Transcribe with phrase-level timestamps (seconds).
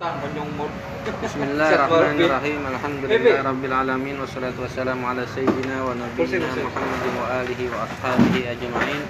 [0.00, 2.64] Bismillahirrahmanirrahim.
[2.72, 9.04] Alhamdulillahirabbil alamin wassalatu wassalamu ala sayyidina wa nabiyyina Muhammadin wa alihi wa ashabihi ajma'in.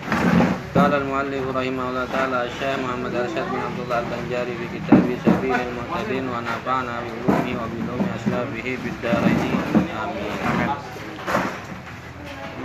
[0.75, 6.43] Qala al-muallif rahimahullah ta'ala Syekh Muhammad Arsyad bin Abdullah Al-Banjari fi kitabih Sabilil Mu'tadin wa
[6.43, 9.51] nafa'na bi ulumi wa bi ulumi aslabihi bid daraini
[9.95, 10.75] amin.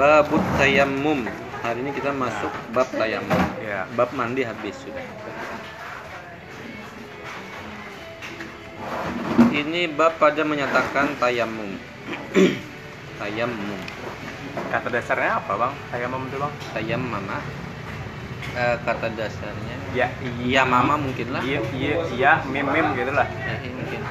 [0.02, 1.30] Babut tayammum.
[1.62, 3.38] Hari ini kita masuk bab tayammum.
[3.62, 3.86] Ya.
[3.94, 5.06] Bab mandi habis sudah.
[9.56, 11.80] Ini bab pada menyatakan tayamum.
[13.20, 13.80] tayamum.
[14.72, 15.74] Kata dasarnya apa bang?
[15.92, 16.54] Saya mau itu bang?
[16.72, 17.40] Tayammama.
[18.56, 20.08] Eh, kata dasarnya Ya
[20.44, 21.44] iya mama mungkin lah.
[21.44, 23.28] Iya iya iya mim mim gitu lah.
[23.28, 24.02] Ya, iya, mungkin.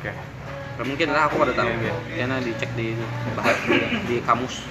[0.00, 0.12] Oke.
[0.76, 1.68] Nggak mungkin lah aku pada tahu.
[1.68, 1.94] Iya, iya.
[2.24, 2.96] Karena dicek di
[3.36, 3.78] bahas di,
[4.08, 4.64] di kamus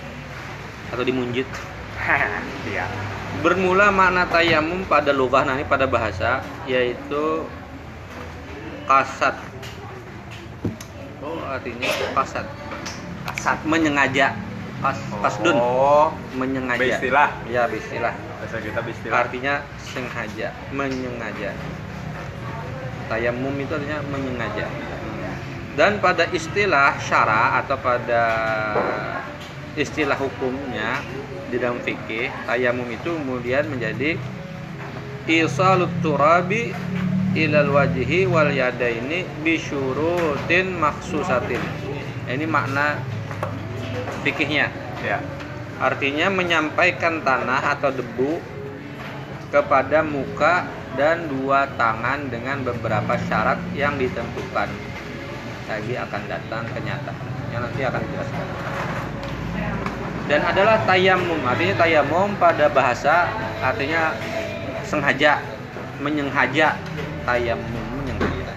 [0.93, 1.49] atau di munjid.
[2.65, 2.89] Iya.
[3.45, 7.45] Bermula makna tayamum pada lugah nanti pada bahasa yaitu
[8.89, 9.37] kasat.
[11.21, 12.45] Oh, artinya kasat.
[13.29, 13.57] Kasat.
[13.69, 14.33] Menyengaja.
[14.81, 15.53] Kas, kasdun.
[15.53, 16.09] Oh.
[16.33, 16.81] Menyengaja.
[16.81, 17.29] Beristilah.
[17.45, 18.17] Ya, beristilah.
[18.41, 19.15] Bahasa kita beristilah.
[19.21, 21.53] Artinya sengaja, menyengaja.
[23.05, 24.65] Tayamum itu artinya menyengaja.
[25.77, 28.23] Dan pada istilah syara atau pada
[29.77, 30.99] istilah hukumnya
[31.53, 34.17] di dalam fikih, tayamum itu kemudian menjadi
[35.29, 36.73] isalut turabi
[37.37, 41.61] ilal wajhi wal yadaini bisyurutin maksusatin.
[42.29, 43.01] Ini makna
[44.21, 44.69] fikihnya.
[45.01, 45.21] Ya.
[45.79, 48.41] Artinya menyampaikan tanah atau debu
[49.49, 50.67] kepada muka
[50.99, 54.67] dan dua tangan dengan beberapa syarat yang ditentukan.
[55.69, 58.47] Lagi akan datang kenyataan yang nanti akan dijelaskan.
[60.29, 63.25] Dan adalah tayamum, artinya tayamum pada bahasa
[63.65, 64.13] artinya
[64.85, 65.41] sengaja,
[65.97, 66.77] menyengaja,
[67.25, 68.53] tayamum menyengaja.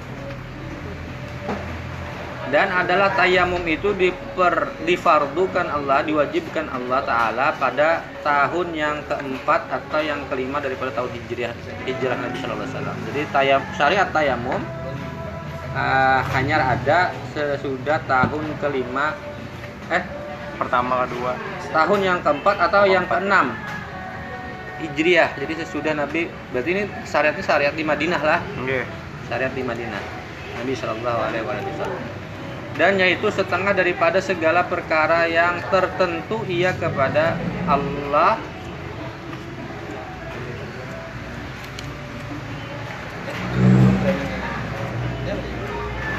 [2.53, 10.01] Dan adalah tayamum itu diper, difardukan Allah, diwajibkan Allah Ta'ala pada tahun yang keempat atau
[10.05, 11.56] yang kelima daripada tahun hijriah,
[11.89, 12.99] hijrah Nabi Shallallahu Alaihi Wasallam.
[13.09, 14.61] Jadi tayam, syariat tayamum
[15.72, 19.17] uh, hanya ada sesudah tahun kelima,
[19.89, 20.05] eh
[20.61, 21.33] Pertama kedua.
[21.72, 23.56] tahun yang keempat atau yang keenam
[24.82, 25.31] hijriah.
[25.38, 28.41] Jadi sesudah Nabi, berarti ini syariatnya syariat di Madinah lah.
[28.59, 28.82] Oke.
[29.31, 30.03] syariat di Madinah.
[30.60, 32.03] Nabi Shallallahu Alaihi Wasallam.
[32.76, 38.37] Dan yaitu setengah daripada segala perkara yang tertentu ia kepada Allah.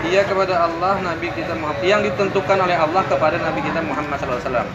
[0.09, 1.85] Ia kepada Allah Nabi kita Muhammad.
[1.85, 4.65] Yang ditentukan oleh Allah kepada Nabi kita Muhammad SAW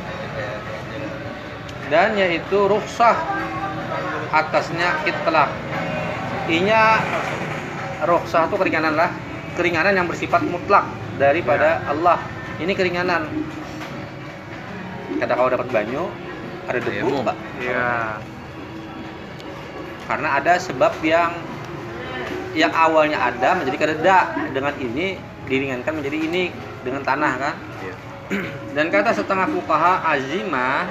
[1.88, 3.16] dan yaitu rukhsah
[4.32, 5.50] atasnya itlaq.
[6.48, 7.02] Inya
[8.04, 9.10] rukhsah itu keringanan lah.
[9.56, 10.86] Keringanan yang bersifat mutlak
[11.18, 12.22] daripada Allah.
[12.62, 13.26] Ini keringanan.
[15.18, 16.06] Kada kau dapat banyu
[16.68, 18.20] ada debu pak Iya.
[20.04, 21.32] karena ada sebab yang
[22.52, 24.20] yang awalnya ada menjadi kada
[24.52, 25.16] dengan ini
[25.48, 26.42] diringankan menjadi ini
[26.84, 27.54] dengan tanah kan?
[27.84, 27.94] Iya.
[28.76, 30.84] dan kata setengah fukaha azimah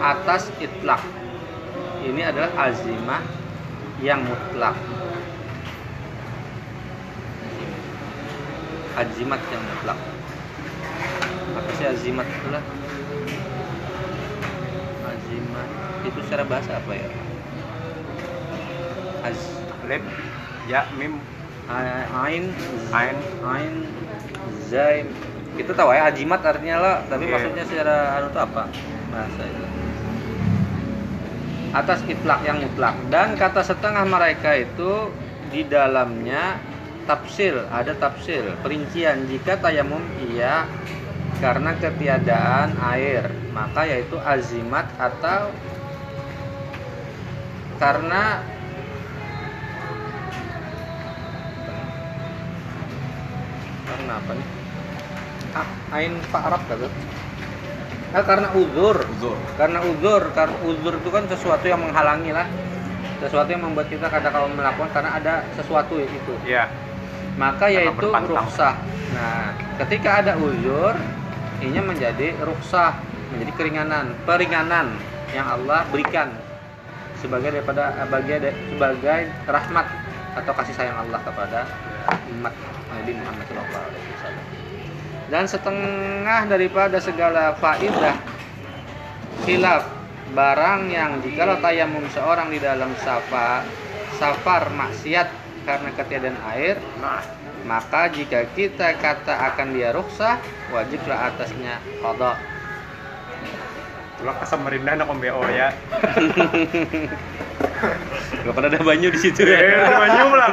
[0.00, 1.00] atas itlak
[2.02, 3.22] ini adalah azimah
[4.02, 4.74] yang mutlak
[8.92, 9.98] azimat yang mutlak
[11.52, 12.64] apa sih azimat itulah
[15.08, 15.68] azimat
[16.04, 17.08] itu secara bahasa apa ya
[19.22, 19.38] az
[19.90, 20.02] Lip.
[20.70, 21.18] Ya mim.
[21.66, 22.54] ain
[22.94, 23.16] Ain.
[23.42, 23.74] ain
[24.70, 25.02] zai
[25.58, 27.32] kita tahu ya ajimat artinya lah tapi Iya.
[27.34, 28.62] maksudnya secara anu itu apa
[29.10, 29.62] bahasa itu
[31.72, 32.94] atas itlak yang mutlak.
[33.08, 35.08] Dan kata setengah mereka itu
[35.48, 36.60] di dalamnya
[37.08, 40.68] tafsir ada tafsir perincian jika tayamum iya.
[41.42, 45.50] Karena ketiadaan air maka yaitu azimat atau
[47.82, 48.46] karena
[53.90, 54.48] karena apa nih?
[55.52, 55.68] Ah,
[55.98, 56.86] ain pak Arab kata
[58.12, 58.96] ah, karena uzur.
[59.18, 59.38] Uzur.
[59.56, 62.46] karena uzur karena uzur itu kan sesuatu yang menghalangi lah.
[63.22, 66.34] Sesuatu yang membuat kita kadang kalau melakukan karena ada sesuatu itu.
[66.44, 66.66] Iya.
[67.36, 68.74] maka Karena yaitu ruksah
[69.12, 70.96] nah ketika ada uzur
[71.64, 72.96] ini menjadi ruksah
[73.32, 74.92] menjadi keringanan peringanan
[75.32, 76.28] yang Allah berikan
[77.20, 79.86] sebagai daripada bagian da- sebagai rahmat
[80.32, 81.64] atau kasih sayang Allah kepada
[82.36, 82.52] umat
[82.92, 84.51] Nabi Muhammad SAW
[85.32, 88.20] dan setengah daripada segala faidah
[89.48, 89.88] khilaf
[90.36, 93.64] barang yang jikalau tayamum seorang di dalam safa
[94.20, 95.32] safar maksiat
[95.64, 97.24] karena ketiadaan air Nah,
[97.64, 100.36] maka jika kita kata akan dia ruksah
[100.68, 102.36] wajiblah atasnya qada
[104.22, 105.74] lo ke Samarinda nak BO ya.
[108.46, 109.98] Gak pernah ada banyu di situ Eh, ya.
[109.98, 110.52] banyak lah.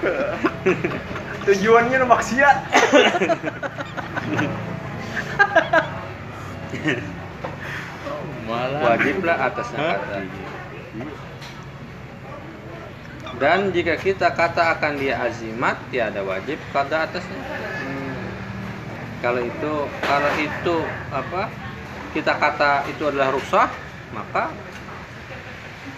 [1.50, 2.56] Tujuannya nu maksiat.
[8.46, 8.80] Malah.
[8.86, 10.16] Wajiblah atasnya kata.
[13.42, 17.42] Dan jika kita kata akan dia azimat, tiada wajib pada atasnya.
[19.18, 19.74] Kalau itu
[20.06, 20.76] kalau itu
[21.10, 21.50] apa?
[22.14, 23.66] Kita kata itu adalah ruksah,
[24.14, 24.54] maka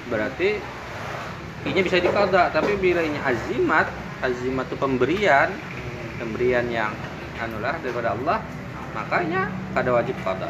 [0.09, 0.57] berarti
[1.69, 2.49] inya bisa dikada.
[2.49, 5.51] Tapi bila ini azimat, azimat itu pemberian,
[6.17, 6.95] pemberian yang
[7.43, 8.39] anulah daripada Allah,
[8.95, 10.49] makanya kada wajib kada.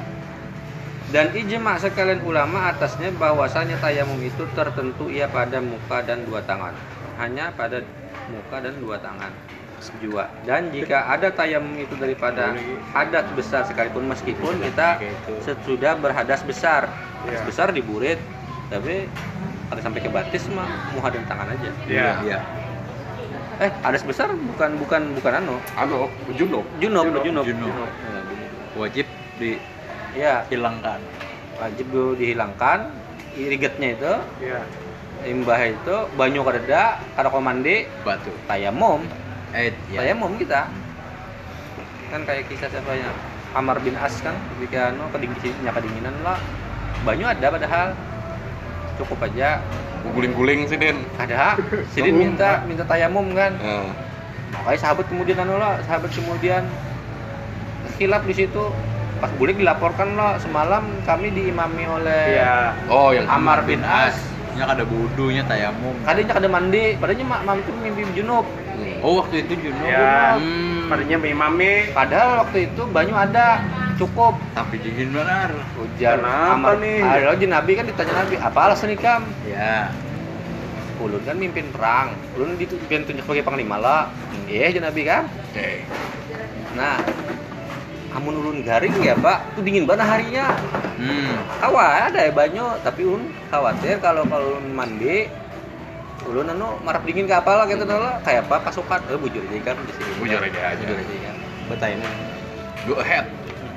[1.12, 6.72] Dan ijma sekalian ulama atasnya bahwasanya tayamum itu tertentu ia pada muka dan dua tangan.
[7.20, 7.84] Hanya pada
[8.32, 9.32] muka dan dua tangan.
[9.98, 10.30] Jua.
[10.46, 12.54] Dan jika ada tayamum itu daripada
[12.94, 15.02] hadat besar sekalipun meskipun kita
[15.42, 16.86] sesudah berhadas besar.
[17.26, 17.42] Iya.
[17.44, 18.22] Besar diburit,
[18.70, 19.10] tapi
[19.68, 21.70] ada sampai ke batis mah muka dan tangan aja.
[21.90, 22.10] Iya.
[22.24, 22.38] Iya.
[23.62, 25.54] Eh, hadas besar bukan bukan bukan anu.
[25.78, 26.66] Anu, junub.
[26.82, 27.44] Junub, Junub, junub.
[27.46, 27.74] junub.
[27.78, 28.18] Ya,
[28.74, 29.06] Wajib
[30.12, 30.98] Ya, dihilangkan.
[31.52, 32.90] wajib dulu dihilangkan
[33.38, 34.12] irigetnya itu
[34.42, 34.60] Iya.
[35.22, 38.34] limbah itu banyu kadeda kada komandi Batu.
[38.50, 39.06] tayamum
[39.54, 40.02] Eh, ya.
[40.02, 40.66] tayamum kita
[42.10, 43.14] kan kayak kisah siapa ya
[43.54, 46.34] Amar bin As kan ketika anu kedinginan lah
[47.06, 47.94] banyu ada padahal
[49.02, 49.58] cukup aja
[50.02, 50.98] guling-guling sih, Den.
[51.14, 51.54] ada
[51.94, 53.90] Sidin minta minta tayamum kan Nah,
[54.52, 56.62] makanya sahabat kemudian anu lah sahabat kemudian
[57.96, 58.62] khilaf di situ
[59.18, 62.74] pas boleh dilaporkan lah semalam kami diimami oleh Iya.
[62.90, 64.18] Oh, yang Amar bin As.
[64.52, 65.96] Nya kada budunya tayamum.
[66.04, 68.44] kadanya kada mandi padahal mak mam itu mimpi junub
[69.00, 69.86] Oh, waktu itu junub.
[69.88, 70.36] Ya.
[70.36, 70.86] Hmm.
[70.90, 73.64] Padanya imami padahal waktu itu banyu ada
[73.98, 74.34] cukup.
[74.54, 75.50] Tapi dingin benar.
[75.76, 77.00] hujan Amar nih?
[77.02, 79.22] ada lagi nabi kan ditanya nabi apa alasan nih kam?
[79.46, 79.92] Ya.
[81.02, 82.14] ulun kan mimpin perang.
[82.38, 84.02] Ulun ditunjuk sebagai panglima lah.
[84.46, 85.88] Iya aja nabi kan Oke.
[86.76, 87.00] nah
[88.12, 89.56] amun ulun garing ya pak.
[89.56, 90.46] Itu dingin banget harinya.
[91.00, 91.34] Hmm.
[92.08, 92.66] ada ya banyu.
[92.86, 95.26] Tapi ulun khawatir kalau kalau ulun mandi
[96.22, 98.22] ulun anu marap dingin ke apa lah gitu lah.
[98.22, 99.00] Kayak apa pasukan.
[99.10, 100.10] Eh bujur aja kan di sini.
[100.22, 100.78] Bujur aja.
[100.78, 101.36] bujur aja kan
[101.72, 101.98] betain
[102.82, 103.30] Go ahead.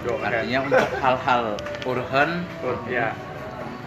[0.06, 0.46] Go ahead.
[0.46, 1.44] Artinya untuk hal-hal
[1.84, 2.30] urgen
[2.86, 3.10] ya.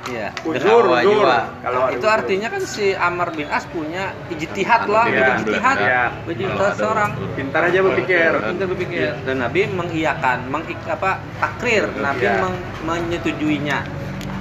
[0.05, 1.29] iya Ujur, ujur.
[1.61, 6.03] Kalau itu artinya kan si Amar bin As punya ijtihad lah Iya, gitu ijtihad iya.
[6.25, 8.33] ijtihad seorang pintar aja berpikir.
[8.33, 12.41] pintar berpikir dan Nabi mengiyakan mengik apa takrir Nabi Iya.
[12.41, 13.79] meng- menyetujuinya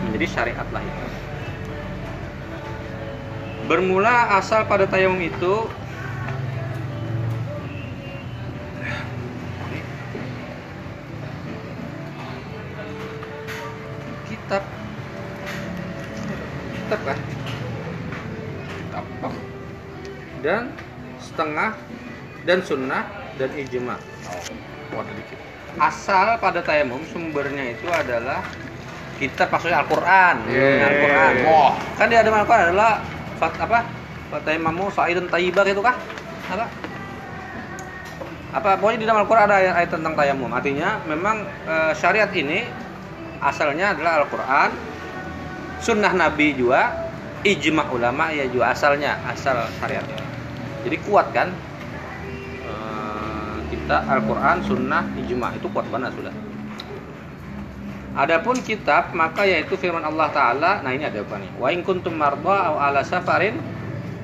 [0.01, 1.05] menjadi syariat lah itu
[3.67, 5.67] bermula asal pada tayamum itu
[20.47, 20.71] dan
[21.19, 21.75] setengah
[22.47, 23.03] dan sunnah
[23.35, 23.99] dan ijma.
[24.95, 25.35] Oh, ada dikit.
[25.77, 28.41] asal pada tayamum sumbernya itu adalah
[29.19, 30.41] kitab maksudnya Al-Qur'an.
[30.49, 30.81] Yeay.
[30.81, 31.33] Al-Qur'an.
[31.45, 31.73] Wah.
[31.99, 33.03] kan di dalam Al-Qur'an adalah
[33.37, 33.85] fat apa?
[34.33, 35.93] Fatayamamu sa'idan tayyibah itu kah?
[36.49, 36.65] Apa?
[38.57, 40.49] Apa pokoknya di dalam Al-Qur'an ada ayat, ayat tentang tayamum.
[40.49, 42.65] Artinya memang eh, syariat ini
[43.43, 44.73] asalnya adalah Al-Qur'an
[45.77, 47.05] sunnah Nabi juga
[47.45, 50.26] ijma ulama ya juga asalnya asal syariatnya
[50.87, 51.51] jadi kuat kan
[52.67, 56.35] Eh, kita Al-Quran Sunnah Ijma itu kuat banget sudah
[58.17, 60.81] Adapun kitab maka yaitu firman Allah Taala.
[60.81, 61.53] Nah ini ada apa nih?
[61.61, 63.61] Wa in kuntum marda aw ala safarin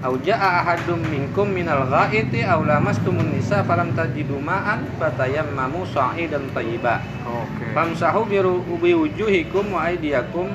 [0.02, 7.06] aw jaa ahadum minkum minal ghaiti aw lamastumun nisa falam tajidu ma'an fatayammamu sa'idan thayyiba.
[7.22, 7.70] Oke.
[7.78, 10.50] Famsahu biru- biwujuhikum wa aydiyakum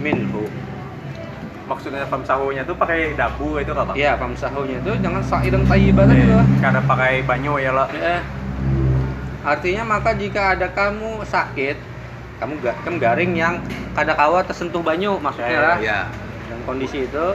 [0.00, 0.48] minhu.
[1.72, 3.92] Maksudnya famsahunya tuh pakai dabu itu apa?
[3.94, 6.44] Ya, famsahunya itu jangan sa'idan thayyiba tadi tuh.
[6.60, 7.88] Karena pakai banyu ya lo.
[7.90, 8.20] Eh,
[9.42, 11.76] artinya maka jika ada kamu sakit,
[12.36, 13.54] kamu ga, kamu garing yang
[13.92, 16.00] kada kawa tersentuh banyu maksudnya Ya, lah Ya.
[16.46, 17.26] dalam kondisi itu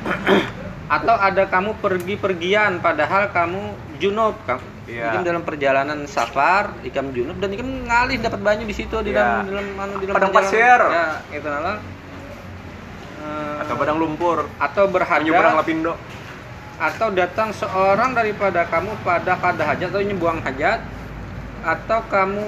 [0.90, 3.60] atau ada kamu pergi-pergian padahal kamu
[3.96, 5.06] junub kamu Iya.
[5.08, 9.46] ikam dalam perjalanan safar ikam junub dan ikam ngalih dapat banyu di situ di Iya.
[9.46, 10.80] dalam dalam anu, di dalam Padang pasir.
[10.82, 11.78] ya itu nalar
[13.20, 14.48] Eh, Atau badang lumpur.
[14.56, 15.92] atau badang berhadap lapindo.
[16.80, 20.80] atau datang seorang daripada kamu pada kada hajat atau ini buang hajat
[21.60, 22.40] atau kamu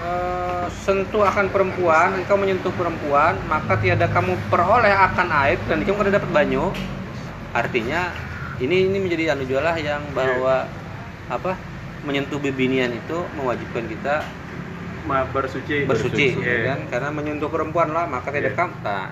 [0.00, 6.00] eh, sentuh akan perempuan engkau menyentuh perempuan maka tiada kamu peroleh akan air dan kamu
[6.00, 6.72] kada dapat banyu
[7.52, 8.08] artinya
[8.56, 10.64] ini ini menjadi anu jualah yang bahwa
[11.28, 11.52] apa
[12.08, 14.24] menyentuh bibinian itu mewajibkan kita
[15.04, 16.48] bersuci bersuci Iya.
[16.48, 18.60] ya kan karena menyentuh perempuan lah maka tidak Iya.
[18.64, 19.08] kamu nah,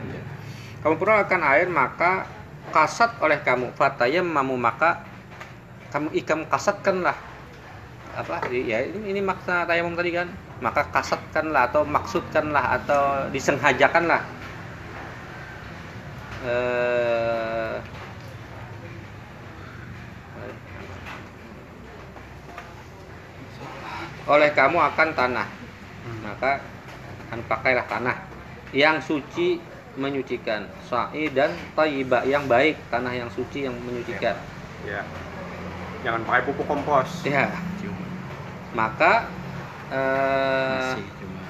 [0.87, 2.31] kamu perlu akan air maka
[2.71, 3.75] kasat oleh kamu.
[3.75, 5.03] Fatayam mamu maka
[5.91, 7.19] kamu ikam kasatkanlah.
[8.15, 8.47] Apa?
[8.55, 10.31] Ya ini, ini makna tayamum tadi kan?
[10.63, 14.23] Maka kasatkanlah atau maksudkanlah atau disengajakanlah.
[16.47, 17.77] Eh
[24.31, 25.49] oleh kamu akan tanah.
[26.23, 26.63] Maka
[27.27, 28.17] kan pakailah tanah.
[28.71, 30.69] Yang suci menyucikan.
[30.87, 34.37] Sa'i dan thayyibah yang baik tanah yang suci yang menyucikan.
[34.85, 35.03] Ya.
[36.05, 37.25] Jangan pakai pupuk kompos.
[37.27, 37.51] Ya.
[37.81, 38.05] Cuma.
[38.77, 39.27] Maka
[39.91, 41.41] eh, masih cuma.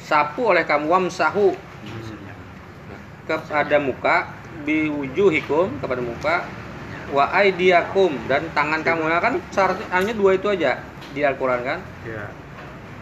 [0.00, 2.18] sapu oleh kamu wamsahu Hmm.
[3.28, 4.26] kepada muka
[4.66, 6.36] biwujuhikum kepada muka
[7.12, 9.06] wa aidiakum dan tangan kamu.
[9.06, 10.80] Nah, kan syaratnya hanya dua itu aja
[11.14, 11.78] di Al-Qur'an kan?
[12.04, 12.26] Ya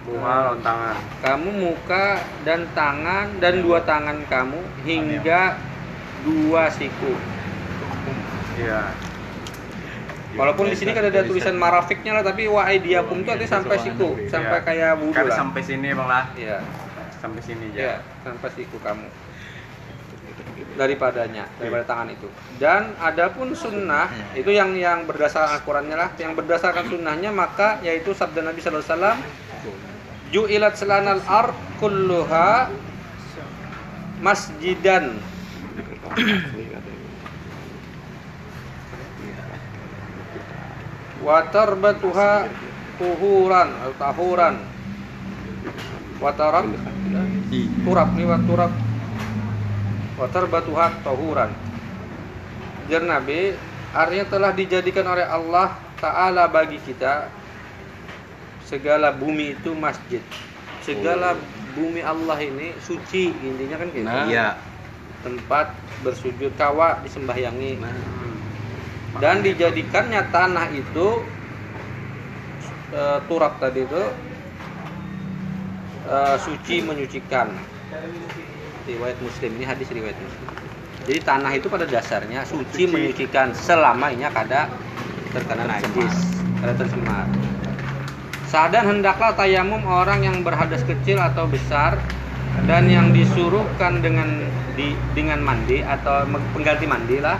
[0.06, 0.96] bunga lawan tangan.
[1.20, 2.06] Kamu muka
[2.46, 5.58] dan tangan dan dua tangan kamu hingga
[6.22, 7.12] dua siku.
[8.56, 8.94] Ya
[10.36, 14.20] Walaupun di sini kan ada tulisan marafiknya lah, tapi wa aidiakum itu artinya sampai siku,
[14.28, 14.66] sampai Iya.
[14.68, 15.32] kayak wudhu lah.
[15.32, 16.24] sampai sini bang lah.
[16.36, 16.56] Iya,
[17.16, 19.08] sampai sini iya, aja sampai siku kamu.
[20.76, 22.28] Daripadanya, daripada tangan itu.
[22.60, 28.44] Dan adapun sunnah itu yang yang berdasarkan Al-Qur'annya lah, yang berdasarkan sunnahnya maka yaitu sabda
[28.44, 29.18] Nabi sallallahu alaihi wasallam
[30.36, 32.68] ju'ilat selanal ar kulluha
[34.20, 35.16] masjidan.
[41.24, 42.52] Wa tarbatuha
[43.00, 44.54] tuhuran atau tahuran.
[46.20, 46.68] Wa tarab?
[47.88, 48.72] Turab nih wa turab.
[50.20, 51.50] Wa tarbatuha tahuran.
[52.92, 53.56] Jar Nabi
[53.96, 57.32] artinya telah dijadikan oleh Allah Ta'ala bagi kita
[58.66, 60.20] segala bumi itu masjid.
[60.82, 61.38] Segala
[61.78, 64.06] bumi Allah ini suci intinya kan gitu.
[64.06, 64.26] Nah.
[64.26, 64.48] iya.
[65.22, 65.74] Tempat
[66.06, 67.90] bersujud kawa disembahyangi Nah,
[69.18, 71.24] dan dijadikannya tanah itu
[72.92, 74.04] e, turab tadi itu
[76.06, 77.48] e, suci menyucikan.
[78.86, 80.46] Riwayat muslim ini hadis riwayat muslim.
[81.06, 82.92] Jadi tanah itu pada dasarnya suci, Suci.
[82.92, 83.50] menyucikan.
[83.56, 84.70] Selama ini kada
[85.34, 86.14] terkena najis
[86.62, 87.26] kada tercemar
[88.46, 91.98] Sadan hendaklah tayamum orang yang berhadas kecil atau besar
[92.70, 94.46] dan yang disuruhkan dengan
[94.78, 96.22] di, dengan mandi atau
[96.54, 97.36] pengganti mandi lah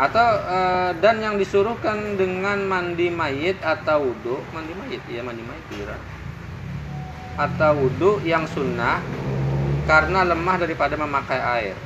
[0.00, 5.02] atau eh, dan yang disuruhkan dengan mandi mayit atau wudhu mandi mayit?
[5.08, 5.96] Ya mandi mayit kira
[7.40, 9.00] atau wudhu yang sunnah
[9.88, 11.76] karena lemah daripada memakai air.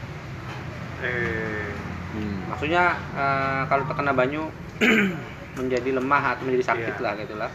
[1.02, 1.70] Eh.
[2.14, 2.46] Hmm.
[2.46, 4.46] maksudnya eh, kalau terkena banyu
[5.54, 7.02] menjadi lemah atau menjadi sakit Iya.
[7.02, 7.50] lah gitulah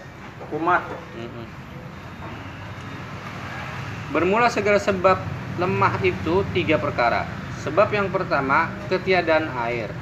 [0.49, 0.83] kumat
[1.19, 1.45] Mm-mm.
[4.09, 5.21] Bermula segala sebab
[5.61, 7.29] lemah itu tiga perkara.
[7.61, 9.93] Sebab yang pertama ketiadaan air.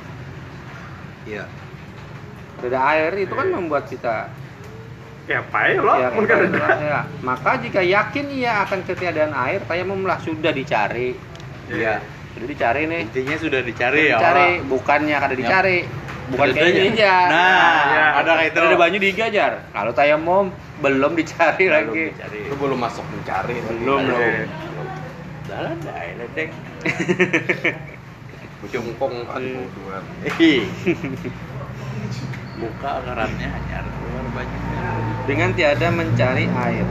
[1.27, 1.43] Iya.
[2.63, 4.31] Tidak air itu kan membuat kita
[5.27, 7.03] ya apa ya lo ya, mungkin ya.
[7.19, 11.11] Maka jika yakin ia akan ketiadaan air, tayamumlah sudah dicari.
[11.67, 11.99] Iya.
[12.31, 13.01] Sudah dicari nih.
[13.11, 14.23] Intinya sudah dicari ya.
[14.23, 15.77] Dicari, bukannya kada dicari.
[16.27, 17.15] Bukan kayak aja.
[17.31, 18.05] Nah, ya.
[18.19, 18.59] ada kayak itu.
[18.59, 19.51] Ada banyu digajar.
[19.71, 20.45] Kalau tayamum
[20.77, 22.03] belum dicari Belum lagi.
[22.11, 22.39] dicari.
[22.45, 23.55] Itu belum masuk mencari.
[23.63, 24.03] Belum, Belum.
[24.11, 24.47] belum.
[25.47, 26.51] Jalan dah, ini deng.
[28.67, 29.39] Jongkong kan
[30.35, 30.67] Iya.
[32.57, 34.79] Buka akarannya hanya keluar banyaknya.
[35.23, 36.87] dengan tiada mencari air.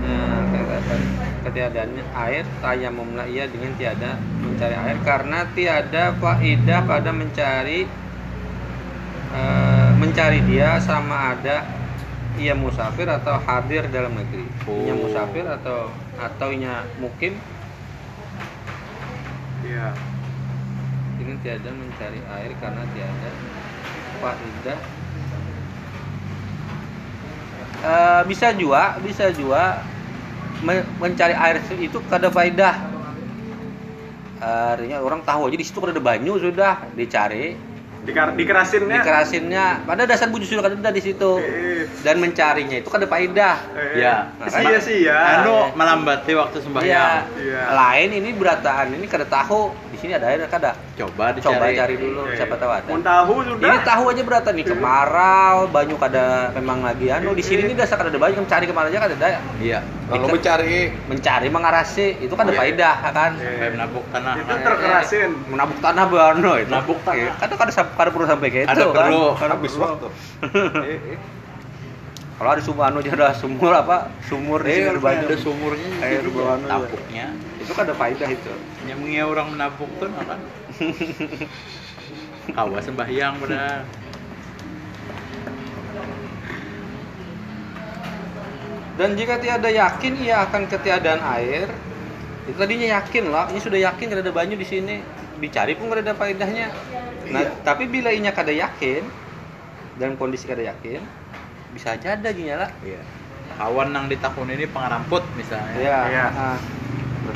[0.00, 1.00] Nah, katakan
[1.40, 7.84] ketiadaannya air tayamumlah ia dengan tiada mencari air karena tiada faedah pada mencari
[9.30, 11.66] eh, mencari dia sama ada
[12.40, 14.46] ia musafir atau hadir dalam negeri.
[14.86, 15.06] Ia Oh.
[15.06, 17.36] musafir atau atau ia mukim?
[19.66, 19.92] Iya.
[21.20, 23.30] Dengan tiada mencari air karena tiada
[24.20, 24.78] faedah.
[27.80, 29.80] Eh, bisa juga bisa juga
[30.60, 32.76] me- mencari air itu kada faedah.
[34.40, 37.52] Artinya orang tahu aja di situ kada ada banyu sudah dicari
[38.00, 43.04] Dikar dikerasinnya dikerasinnya pada dasar buju sudah ada di situ eh, dan mencarinya itu kada
[43.04, 44.32] faedah eh, Ya.
[44.48, 46.64] sih ya sih ya Anu melambati waktu Iya.
[46.64, 47.22] sembahyang.
[47.36, 47.60] Iya.
[47.76, 50.72] Lain ini berataan ini kada tahu di sini ada air kada.
[50.96, 51.52] Coba dicari.
[51.52, 52.88] Coba cari dulu siapa tahu ada.
[52.88, 56.24] tahu sudah Ini tahu aja beratan nih kemarau, banyu kada
[56.56, 59.12] memang lagi anu di sini ini dasar kada ada banyu, cari ke mana aja kada
[59.12, 59.44] ada.
[59.60, 59.99] Iya.
[60.10, 62.60] Kalau mencari mencari mengarasi itu kan ada Iya.
[62.60, 63.50] faedah kan Iya.
[63.52, 64.34] Kayak menabuk tanah.
[64.34, 64.58] Itu kan.
[64.60, 65.30] terkerasin.
[65.46, 67.16] menabuk tanah bano itu Menabuk tanah.
[67.16, 67.54] Iya, kan ada
[67.86, 69.24] kada perlu sampai kayak Ada itu kan perlu.
[69.34, 69.84] Kada habis perlu.
[69.86, 70.08] waktu.
[72.36, 75.88] kalau ada sumur anu ada sumur apa sumur di Eh, sini ada banyak ada sumurnya
[76.00, 76.72] Air bawaan aja.
[76.80, 77.26] tabuknya.
[77.60, 78.52] itu kan ada faedah itu
[78.82, 80.40] Nyamnya orang menabuk tuh kan.
[82.50, 83.84] Kawa sembahyang pada
[88.94, 91.68] dan jika tiada yakin ia akan ketiadaan air
[92.42, 94.98] itu tadinya yakin lah ini sudah yakin kada ada banyu di sini
[95.38, 96.68] dicari pun kada ada faedahnya
[97.28, 97.52] nah Iya.
[97.62, 99.06] tapi bila inya kada yakin
[99.94, 100.98] dalam kondisi kada yakin
[101.70, 102.98] bisa aja ada gini lah Iya.
[103.54, 105.76] Kawan nang di tahun ini pengaramput misalnya.
[105.76, 106.26] ya Iya.
[106.32, 106.56] ah.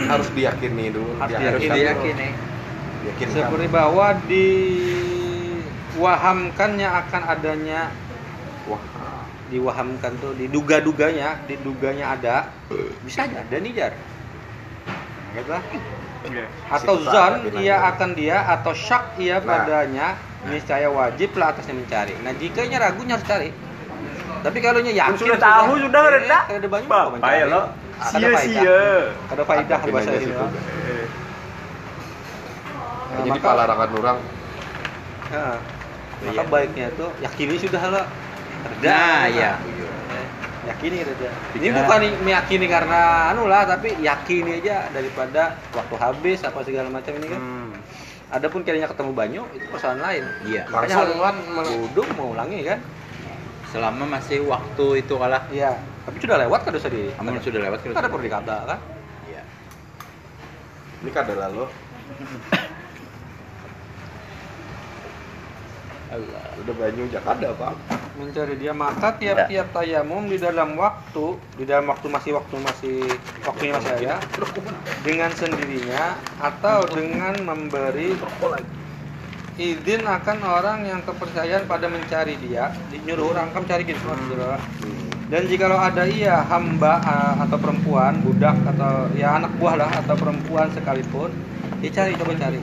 [0.08, 1.20] harus diyakini dulu.
[1.20, 1.76] Harus Harus diyakini.
[1.78, 2.28] diyakini.
[3.04, 3.34] Yakinkan.
[3.36, 4.06] seperti bahwa
[5.94, 7.92] diwahamkannya akan adanya
[8.64, 8.80] Wah,
[9.54, 12.50] diwahamkan tuh diduga-duganya diduganya ada
[13.00, 13.92] bisa aja ada nih jar
[15.32, 15.62] gitu lah.
[16.24, 16.46] Iya.
[16.68, 17.90] atau zon ia binatang.
[17.92, 19.44] akan dia atau syak ia Nah.
[19.44, 20.06] padanya
[20.44, 23.50] niscaya wajib lah atasnya mencari nah jika nya ragu nya harus cari
[24.40, 26.38] tapi kalau nya yakin sudah tahu sudah eh, reda.
[26.50, 27.62] ada banyak Bapak ya lo.
[27.94, 28.80] ada faedah Sia-sia.
[29.30, 30.32] ada faedah Yakin bahasa ini.
[30.32, 30.52] Bang.
[30.52, 31.06] Eh,
[33.04, 34.18] Nah, Jadi maka- palarangan orang
[36.20, 36.42] maka Iya.
[36.46, 38.02] baiknya tuh yakini sudah lo
[38.66, 39.52] reda Nah, iya.
[40.10, 40.26] Eh,
[40.64, 41.76] yakini reda ini Tidak.
[41.78, 47.26] bukan meyakini karena anu lah tapi yakini aja daripada waktu habis apa segala macam ini
[47.26, 47.70] kan Hmm.
[48.30, 50.62] adapun kiranya ketemu banyu itu persoalan lain Iya.
[50.66, 51.36] makanya kan
[51.68, 52.80] wudhu mau ulangi kan
[53.68, 55.42] Selama masih waktu itu kalah.
[55.50, 58.78] iya tapi sudah lewat kan dosa di Amun sudah lewat kan ada perlu dikata kan
[59.26, 59.42] Iya.
[61.00, 61.66] ini kan adalah lo
[66.14, 66.44] Allah.
[66.62, 67.74] udah banyu jak ada pak.
[68.14, 72.98] mencari dia maka tiap-tiap tayamum di dalam waktu di dalam waktu masih waktu masih
[73.42, 74.14] waktunya masih ada
[75.02, 78.14] dengan sendirinya atau dengan memberi
[79.58, 82.70] izin akan orang yang kepercayaan pada mencari dia
[83.06, 84.58] nyuruh orang kan cari gitu saudara
[85.30, 90.14] dan jikalau ada ia hamba uh, atau perempuan budak atau ya anak buah lah atau
[90.14, 91.30] perempuan sekalipun
[91.82, 92.58] dia cari coba cari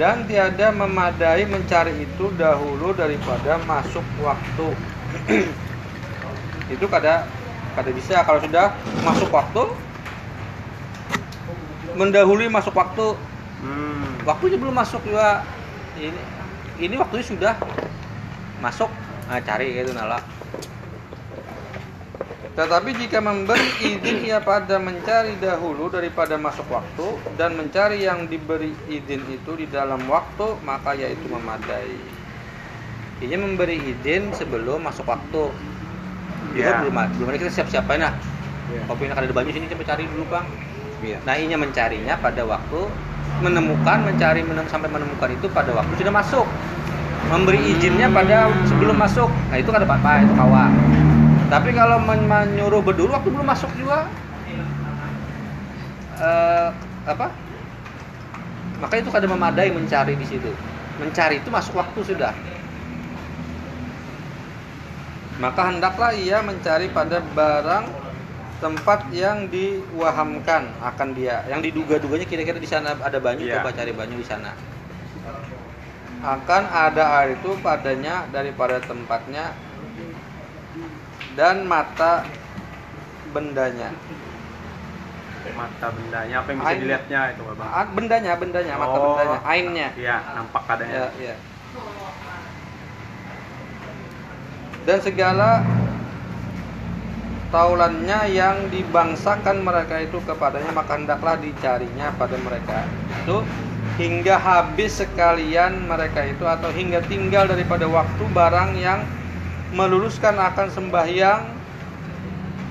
[0.00, 4.72] dan tiada memadai mencari itu dahulu daripada masuk waktu.
[6.72, 7.28] Itu kada
[7.76, 8.24] kada bisa.
[8.24, 8.72] Kalau sudah
[9.04, 9.68] masuk waktu
[12.00, 13.12] mendahului masuk waktu.
[13.60, 14.24] Hmm.
[14.24, 15.44] waktunya belum masuk juga.
[16.00, 16.16] Ini
[16.80, 17.52] ini waktunya sudah
[18.64, 18.88] masuk.
[19.28, 20.39] Nah cari gitu nala
[22.60, 28.76] tetapi jika memberi izin ia pada mencari dahulu daripada masuk waktu dan mencari yang diberi
[28.84, 31.96] izin itu di dalam waktu maka yaitu memadai
[33.24, 35.72] ini memberi izin sebelum masuk waktu juga
[36.50, 36.82] Iya.
[36.82, 38.12] belum belum ada kita siap-siapin nah
[38.68, 38.82] Iya.
[38.84, 40.46] kopi ada di banyu sini coba cari dulu bang
[41.00, 41.18] Iya.
[41.24, 42.80] Nah, inya mencarinya pada waktu
[43.40, 46.44] menemukan, mencari menem, sampai menemukan itu pada waktu sudah masuk.
[47.32, 49.32] Memberi izinnya pada sebelum masuk.
[49.48, 50.68] Nah, itu kan apa-apa itu kawa.
[51.50, 54.06] Tapi kalau men- menyuruh berdulu waktu belum masuk juga
[56.20, 56.68] eh
[57.10, 57.26] apa?
[58.80, 60.48] Maka itu kada memadai mencari di situ.
[61.02, 62.32] Mencari itu masuk waktu sudah.
[65.40, 67.84] Maka hendaklah ia mencari pada barang
[68.60, 73.64] tempat yang diwahamkan akan dia yang diduga-duganya kira-kira di sana ada banyu Iya.
[73.64, 74.52] coba cari banyu di sana
[76.20, 79.56] akan ada air itu padanya daripada tempatnya
[81.38, 82.26] dan mata
[83.30, 83.94] bendanya
[85.50, 86.80] Mata bendanya apa yang bisa Ain.
[86.84, 87.66] dilihatnya itu Bapak?
[87.68, 89.02] Ah, bendanya bendanya mata Oh.
[89.12, 91.02] bendanya ainnya Iya, nampak ya, adanya.
[91.16, 91.34] ya.
[94.88, 95.60] dan segala
[97.52, 102.86] taulannya yang dibangsakan mereka itu kepadanya maka hendaklah dicarinya pada mereka
[103.26, 103.44] itu
[104.00, 109.04] hingga habis sekalian mereka itu atau hingga tinggal daripada waktu barang yang
[109.72, 111.42] meluluskan akan sembahyang.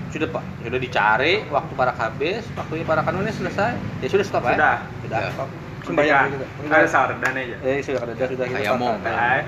[0.10, 0.44] Sudah pak.
[0.60, 3.78] Sudah dicari waktu para habis waktunya para kanunnya selesai.
[4.02, 4.76] Ya sudah stop ya Sudah.
[5.06, 5.30] sudah Ya.
[5.32, 5.50] stop.
[5.80, 7.56] Sembahyang gitu Ada sardan aja.
[7.62, 9.00] eh sudah ada sudah kita stop.
[9.02, 9.42] Eh,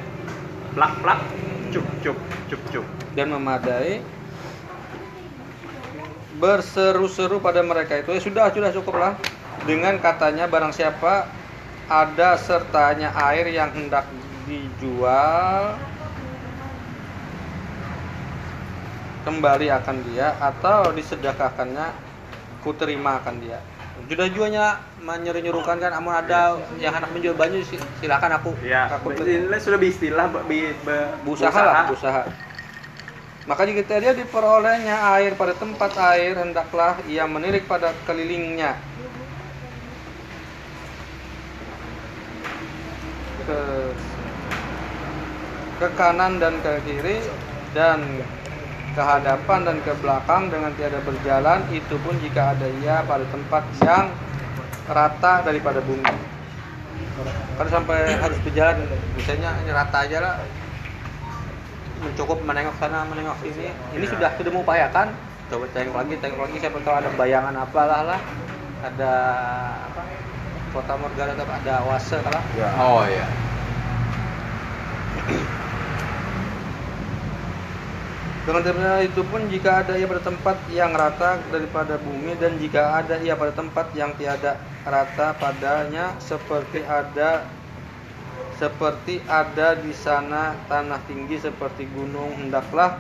[0.71, 1.19] plak plak,
[1.69, 2.85] cuk cuk cuk cuk.
[3.11, 3.99] dan memadai.
[6.33, 8.09] Berseru-seru pada mereka itu.
[8.09, 9.13] Ya sudah sudah cukuplah
[9.63, 11.29] dengan katanya barang siapa
[11.85, 14.07] ada sertanya air yang hendak
[14.47, 15.75] dijual
[19.21, 21.88] kembali akan dia atau disedekahkannya
[22.62, 23.60] ku terima akan dia.
[24.10, 28.51] Sudah jualnya menyuruh-nyuruhkan kan amun ada yang hendak menjual si- silakan aku.
[28.60, 29.79] Iya, aku ini sudah
[30.45, 32.21] be, be- berusaha lah berusaha.
[33.49, 38.77] Maka jika dia diperolehnya air pada tempat air, hendaklah ia menilik pada kelilingnya.
[43.41, 43.60] Ke,
[45.81, 47.17] ke kanan dan ke kiri
[47.73, 48.21] dan
[48.91, 53.63] ke hadapan dan ke belakang dengan tiada berjalan itu pun jika ada ia pada tempat
[53.80, 54.12] yang
[54.91, 56.04] rata daripada bumi.
[57.56, 58.84] Kalau sampai harus berjalan,
[59.15, 60.36] misalnya ini rata aja lah,
[62.01, 64.10] mencukup menengok sana menengok sini ini Iya.
[64.10, 65.08] sudah sudah mengupayakan
[65.54, 68.19] coba tengok lagi tengok lagi siapa tahu ada bayangan apalah lah
[68.82, 69.13] ada
[69.86, 70.01] apa
[70.73, 72.69] kota morgana atau ada oase kalah Ya.
[72.82, 73.25] Oh iya.
[78.41, 82.97] Dengan demikian itu pun jika ada ia pada tempat yang rata daripada bumi dan jika
[82.97, 87.45] ada ia pada tempat yang tiada rata padanya seperti ada
[88.58, 92.97] seperti ada di sana tanah tinggi seperti gunung hendaklah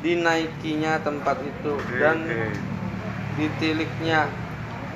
[0.00, 1.76] dinaikinya tempat itu.
[2.00, 2.24] Dan
[3.36, 4.32] ditiliknya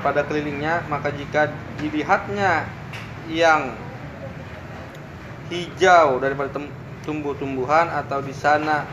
[0.00, 2.64] pada kelilingnya maka jika dilihatnya
[3.29, 3.76] yang
[5.53, 6.80] hijau daripada tem-
[7.11, 8.87] tumbuh-tumbuhan atau di sana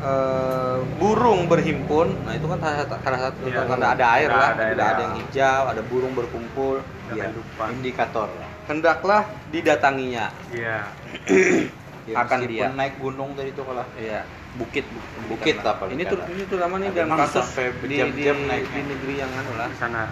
[0.00, 3.60] eh, burung berhimpun nah itu kan salah satu, salah satu Iya.
[3.66, 5.04] tanda ada air Ada- lah ada air, Udah ada ya.
[5.04, 7.24] yang hijau ada burung berkumpul Ada Iya.
[7.26, 7.66] kehidupan.
[7.74, 8.28] Indikator.
[8.64, 10.88] hendaklah didatanginya Iya.
[12.08, 12.72] Ya, Akan dia.
[12.72, 14.24] naik gunung tadi itu kalau Iya,
[14.56, 14.88] bukit
[15.28, 18.72] Bukit lah paling Ini tuh ini tuh namanya Ada dalam kasus di, di, berjam-jam naiknya.
[18.72, 19.68] di negeri yang anu lah.
[19.68, 20.02] Di sana.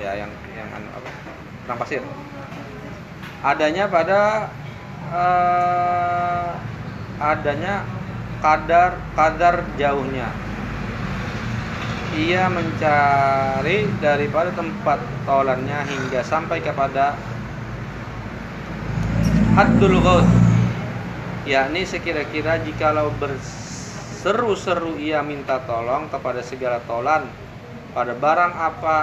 [0.00, 1.08] Ya, yang yang anu apa?
[1.68, 2.00] Perang pasir.
[3.44, 4.48] Adanya pada
[5.12, 6.48] eh,
[7.20, 7.84] adanya
[8.40, 10.28] kadar kadar jauhnya.
[12.14, 17.18] Ia mencari daripada tempat tolannya hingga sampai kepada
[19.58, 20.26] Haddul Ghaut
[21.44, 27.28] yakni sekira-kira jikalau berseru-seru ia minta tolong kepada segala tolan
[27.92, 28.96] pada barang apa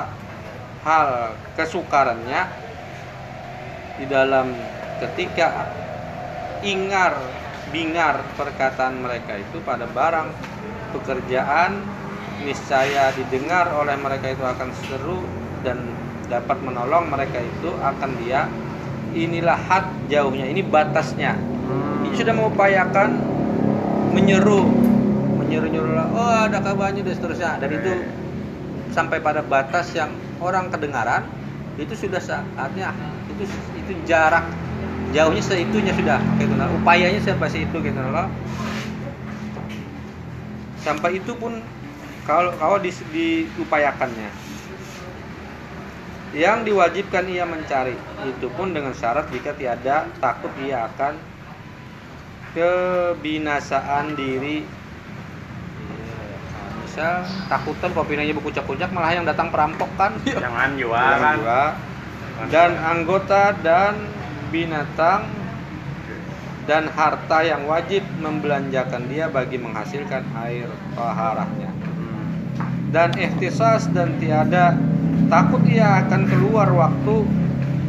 [0.81, 2.49] hal kesukarannya
[4.01, 4.57] di dalam
[4.97, 5.69] ketika
[6.61, 7.17] ingar
[7.71, 10.29] bingar perkataan mereka itu pada barang
[10.91, 11.81] pekerjaan
[12.41, 15.21] niscaya didengar oleh mereka itu akan seru
[15.61, 15.77] dan
[16.27, 18.49] dapat menolong mereka itu akan dia.
[19.11, 21.35] Inilah had jauhnya ini batasnya.
[22.07, 23.09] Ini sudah mengupayakan
[24.15, 24.67] menyeru
[25.39, 27.59] menyeru-nyeru lah, oh ada kabarnya dan seterusnya.
[27.59, 27.91] Dan itu
[28.95, 31.27] sampai pada batas yang orang kedengaran
[31.75, 32.95] itu sudah saatnya
[33.31, 33.43] itu
[33.79, 34.43] itu jarak
[35.11, 36.53] jauhnya seitunya sudah gitu.
[36.55, 37.99] Nah upayanya sampai situ gitu.
[37.99, 38.27] Loh
[40.81, 41.61] sampai itu pun
[42.25, 44.29] kalau kalau di, diupayakannya.
[46.31, 47.91] Yang diwajibkan ia mencari
[48.23, 51.19] itu pun dengan syarat jika tiada takut ia akan
[52.55, 54.63] kebinasaan diri.
[56.55, 60.15] Nah, misal takutan kopinanya berkucak-kucak malah yang datang perampok kan.
[60.23, 61.63] Jangan jual Orang juga.
[62.47, 63.99] dan anggota dan
[64.51, 65.25] binatang
[66.69, 72.27] dan harta yang wajib membelanjakan dia bagi menghasilkan air taharahnya Hmm.
[72.93, 74.77] dan ikhtisas dan tiada
[75.27, 77.25] takut ia akan keluar waktu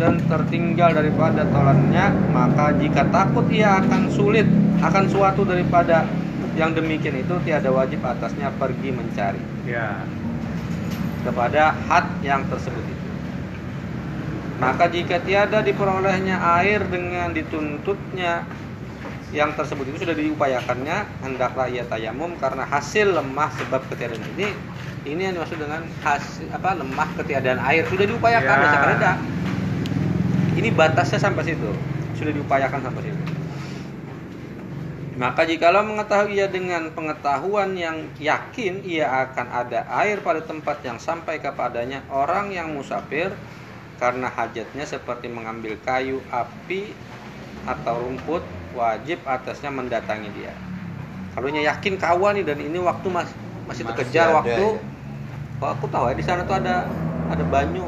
[0.00, 4.48] dan tertinggal daripada tolannya maka jika takut ia akan sulit
[4.80, 6.08] akan suatu daripada
[6.56, 10.00] yang demikian itu tiada wajib atasnya pergi mencari Ya.
[11.22, 12.82] kepada had yang tersebut
[14.62, 18.46] maka jika tiada diperolehnya air dengan dituntutnya
[19.34, 24.54] yang tersebut itu sudah diupayakannya hendaklah ia tayamum karena hasil lemah sebab ketiadaan ini.
[25.02, 27.82] Ini yang dimaksud dengan hasil apa lemah ketiadaan air.
[27.90, 28.70] Sudah diupayakan Ya.
[28.70, 29.12] karena
[30.54, 31.70] ini batasnya sampai situ.
[32.14, 33.22] Sudah diupayakan sampai situ.
[35.18, 41.02] Maka jikalau mengetahui ia dengan pengetahuan yang yakin ia akan ada air pada tempat yang
[41.02, 42.06] sampai kepadanya.
[42.08, 43.34] Orang yang musafir
[44.02, 46.90] karena hajatnya seperti mengambil kayu api
[47.62, 48.42] atau rumput
[48.74, 50.50] wajib atasnya mendatangi dia.
[51.32, 53.30] Kalau nya yakin kawan nih dan ini waktu mas,
[53.62, 54.66] masih Masih terkejar ada, waktu.
[54.74, 55.70] ya.
[55.78, 56.90] Aku tahu ya di sana tuh ada
[57.30, 57.86] ada banyu.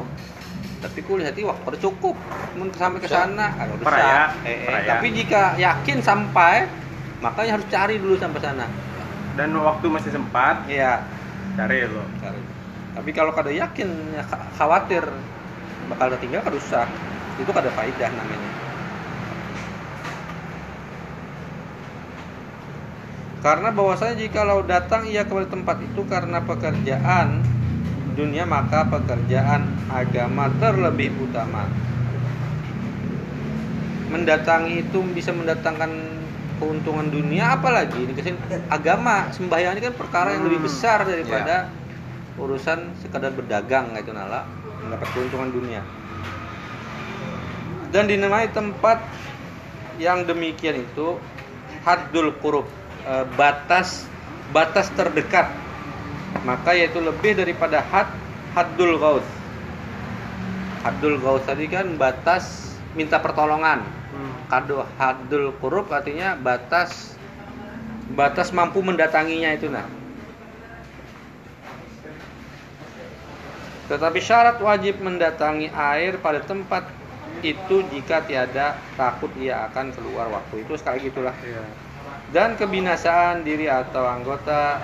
[0.79, 2.15] Tapi ku lihat waktu pada cukup.
[2.55, 3.83] Mun sampai ke sana ada rusak.
[3.83, 4.89] Peraya, Eh, eh, peraya.
[4.95, 6.55] Tapi jika yakin sampai
[7.19, 8.65] makanya harus cari dulu sampai sana.
[9.35, 11.03] Dan waktu masih sempat Iya,
[11.59, 12.07] cari lo.
[12.23, 12.39] cari.
[12.95, 15.03] Tapi kalau kada yakin ya kha- khawatir
[15.89, 16.87] bakal tertinggal kada rusak.
[17.37, 18.51] Itu kada faidah namanya.
[23.45, 27.45] Karena bahwasanya jikalau datang ia kepada tempat itu karena pekerjaan
[28.17, 31.69] dunia maka pekerjaan agama terlebih utama.
[34.09, 35.91] Mendatangi itu bisa mendatangkan
[36.57, 38.13] keuntungan dunia apalagi ini
[38.71, 40.67] agama sembahyang ini kan perkara yang lebih Hmm.
[40.71, 41.67] besar daripada
[42.39, 44.47] urusan sekadar berdagang gitu nala
[44.85, 45.81] mendapat keuntungan dunia.
[47.89, 49.01] Dan dinamai tempat
[49.97, 51.17] yang demikian itu
[51.87, 52.67] haddul qurub
[53.07, 54.05] eh, batas
[54.53, 55.49] batas terdekat.
[56.43, 58.11] Maka yaitu lebih daripada had
[58.53, 59.27] haddul ghaus.
[60.85, 63.81] Haddul ghaus tadi kan batas minta pertolongan.
[64.15, 64.31] Hmm.
[64.47, 67.19] kado haddul qurub artinya batas
[68.15, 69.83] batas mampu mendatanginya itu nah
[73.85, 76.89] tetapi syarat wajib mendatangi air pada tempat
[77.45, 81.61] itu jika tiada takut ia akan keluar waktu itu sekali gitulah Iya.
[82.33, 84.81] dan kebinasaan diri atau anggota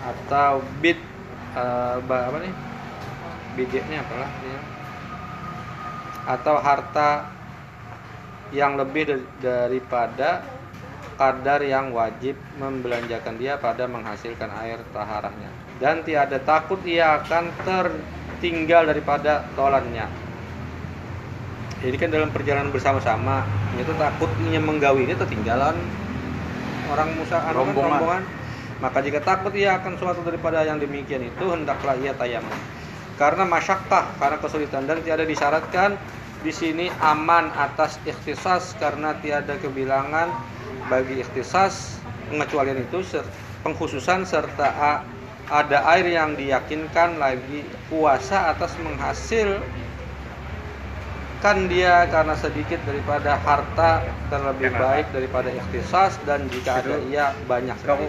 [0.00, 0.98] atau bid
[1.56, 2.54] eh, ba- apa nih
[3.56, 4.60] bidnya apalah ya.
[6.28, 7.10] atau harta
[8.52, 10.42] yang lebih da- daripada
[11.16, 15.48] kadar yang wajib membelanjakan dia pada menghasilkan air taharahnya
[15.80, 20.06] dan tiada takut ia akan tertinggal daripada tolannya.
[21.80, 23.40] Jadi kan dalam perjalanan bersama-sama
[23.80, 25.72] itu takutnya menggawi ini tertinggalan
[26.92, 27.90] orang musa anu kan, Rombongan.
[27.96, 28.22] rombongan.
[28.80, 32.52] Maka jika takut ia akan suatu daripada yang demikian itu hendaklah ia tayamum
[33.16, 34.84] karena masyakkah karena kesulitan.
[34.84, 35.96] Dan tiada disyaratkan
[36.40, 40.32] di sini aman atas ikhtisas karena tiada kebilangan
[40.88, 42.00] bagi ikhtisas
[42.32, 43.04] pengecualian itu
[43.64, 45.04] pengkhususan serta
[45.50, 49.58] ada air yang diyakinkan lagi puasa atas menghasil
[51.42, 57.74] kan dia karena sedikit daripada harta terlebih baik daripada ikhtisas dan jika ada ia banyak
[57.82, 58.06] Kamu,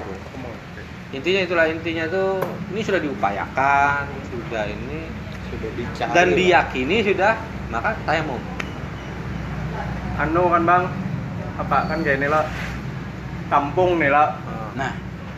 [1.16, 2.44] intinya itulah intinya tuh
[2.76, 5.10] ini sudah diupayakan sudah ini
[5.50, 7.34] sudah dicari dan diyakini sudah
[7.72, 8.40] maka tayamum
[10.20, 10.84] Anu kan bang,
[11.58, 12.46] apa kan kayak ini lah.
[13.50, 14.38] Kampung nih lah.
[14.78, 14.94] Nah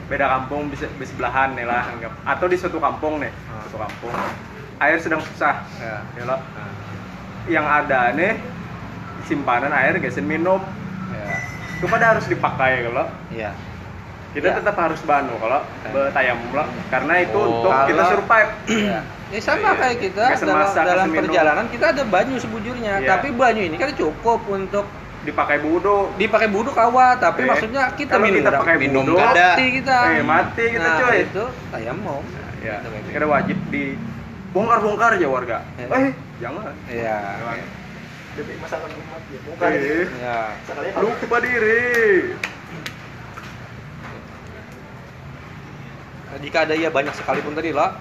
[0.06, 2.13] beda kampung bisa di sebelahan nih lah anggap.
[2.24, 3.63] Atau di suatu kampung nih Ah.
[3.63, 4.13] suatu kampung.
[4.78, 5.63] Air sedang susah.
[5.78, 5.98] Ya.
[6.13, 6.39] ya lah.
[7.46, 8.32] Yang ada nih
[9.24, 10.60] simpanan air gesin minum.
[11.10, 11.39] Ya.
[11.80, 13.08] Itu pada harus dipakai kalau.
[13.30, 13.52] Ya.
[14.34, 14.56] Kita Ya.
[14.60, 15.62] tetap harus banu kalau.
[15.89, 16.68] Bertayamum lah.
[16.89, 17.62] Karena itu Oh.
[17.62, 18.52] untuk kita Kalau- survive.
[18.68, 19.00] Ya.
[19.34, 19.80] Ya sama Iya.
[19.82, 23.02] kayak kita dalam, dalam perjalanan kita ada banyu sebujurnya.
[23.02, 23.10] Iya.
[23.10, 24.86] tapi banyu ini kan cukup untuk
[25.24, 29.98] dipakai wudhu dipakai buduk awal tapi Eh, maksudnya kita minum kita pakai minum mati kita
[30.12, 31.18] Eh, mati kita, nah, coy.
[31.24, 32.24] itu tayamum
[32.60, 33.84] ya Gitu, kayak kita wajib di
[34.52, 35.88] bongkar-bongkar aja warga Eh.
[35.88, 37.18] eh jangan Iya.
[38.34, 39.70] Demi masalah umat ya.
[39.70, 40.40] Eh, Ya.
[40.98, 42.34] Lupa diri
[46.34, 47.94] Jika ada ya banyak sekalipun tadi lah.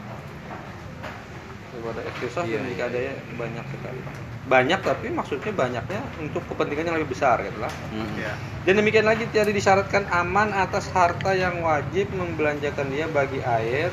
[1.68, 2.90] Daripada ikhtisas Iya, jika iya.
[2.90, 4.00] ada ya banyak sekali.
[4.42, 7.70] Banyak tapi maksudnya banyaknya untuk kepentingan yang lebih besar gitu lah.
[7.94, 8.10] Hmm.
[8.18, 8.34] ya
[8.66, 13.90] Dan demikian lagi tiada disyaratkan aman atas harta yang wajib membelanjakan dia bagi air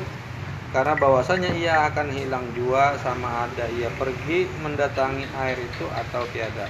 [0.69, 6.69] karena bahwasanya ia akan hilang jua sama ada ia pergi mendatangi air itu atau tiada.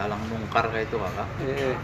[0.00, 1.76] salang nungkar kayak itu kakak Eh,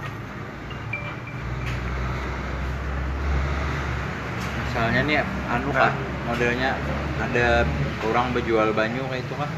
[4.57, 5.19] misalnya nih
[5.53, 5.93] anu kak
[6.25, 6.81] modelnya
[7.21, 7.69] ada
[8.05, 9.51] orang berjual banyu kayak itu kak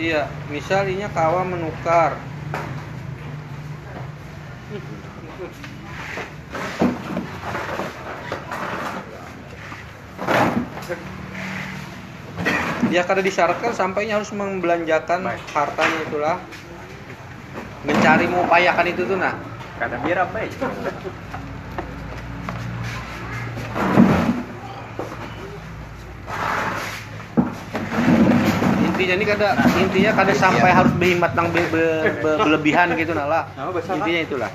[0.00, 2.16] iya, misalnya kawa menukar.
[12.90, 15.38] Ya kada disyaratkan sampainya harus membelanjakan Baik.
[15.54, 16.36] hartanya itulah.
[17.86, 19.36] Mencari mengupayakan itu tuh nah.
[19.78, 20.50] Kadang biar apa ya
[29.00, 29.48] intinya ini kada
[29.80, 33.48] intinya kada sampai harus berhemat nang be- be- be- berlebihan gitu nala.
[33.96, 34.50] Intinya itulah.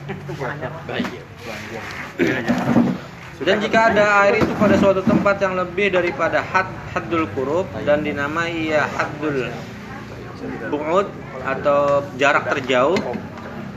[3.42, 8.06] Dan jika ada air itu pada suatu tempat yang lebih daripada had haddul qurub dan
[8.06, 9.50] dinamai ia haddul
[10.70, 11.10] bu'ud
[11.42, 12.96] atau jarak terjauh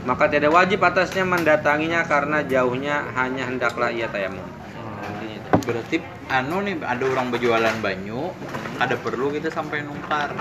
[0.05, 4.45] maka tidak wajib atasnya mendatanginya karena jauhnya hanya hendaklah ia tayamum.
[5.65, 5.99] Berarti
[6.31, 8.31] anu nih ada orang berjualan banyu
[8.79, 10.31] ada perlu kita sampai nungkar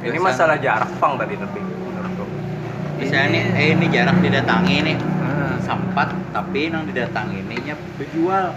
[0.00, 2.24] ini Biasanya- masalah jarak pang tadi lebih menurutku
[2.96, 4.96] misalnya nih eh ini jarak didatangi nih.
[5.20, 5.56] Ah.
[5.60, 8.50] sampat tapi yang didatangi ininya berjual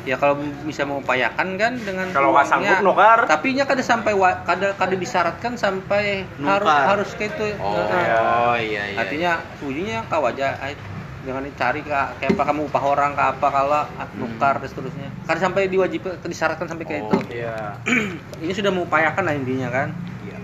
[0.00, 3.24] ya kalau bisa mengupayakan kan dengan Kalau nggak sanggup, nukar.
[3.26, 6.84] tapi nya kada sampai wa- kada kada disyaratkan sampai harus Nukar.
[6.88, 8.98] harus kayak itu oh Nah, iya iya.
[8.98, 10.72] Artinya ujungnya kau aja ay,
[11.20, 13.82] jangan dicari ke kayak apa kamu upah orang ke apa kalau
[14.16, 15.08] nukar dan seterusnya.
[15.28, 17.76] Kada sampai diwajib disyaratkan sampai kayak Oh, itu iya.
[18.44, 19.88] Ini sudah mengupayakan lah intinya kan?
[20.24, 20.38] Iya.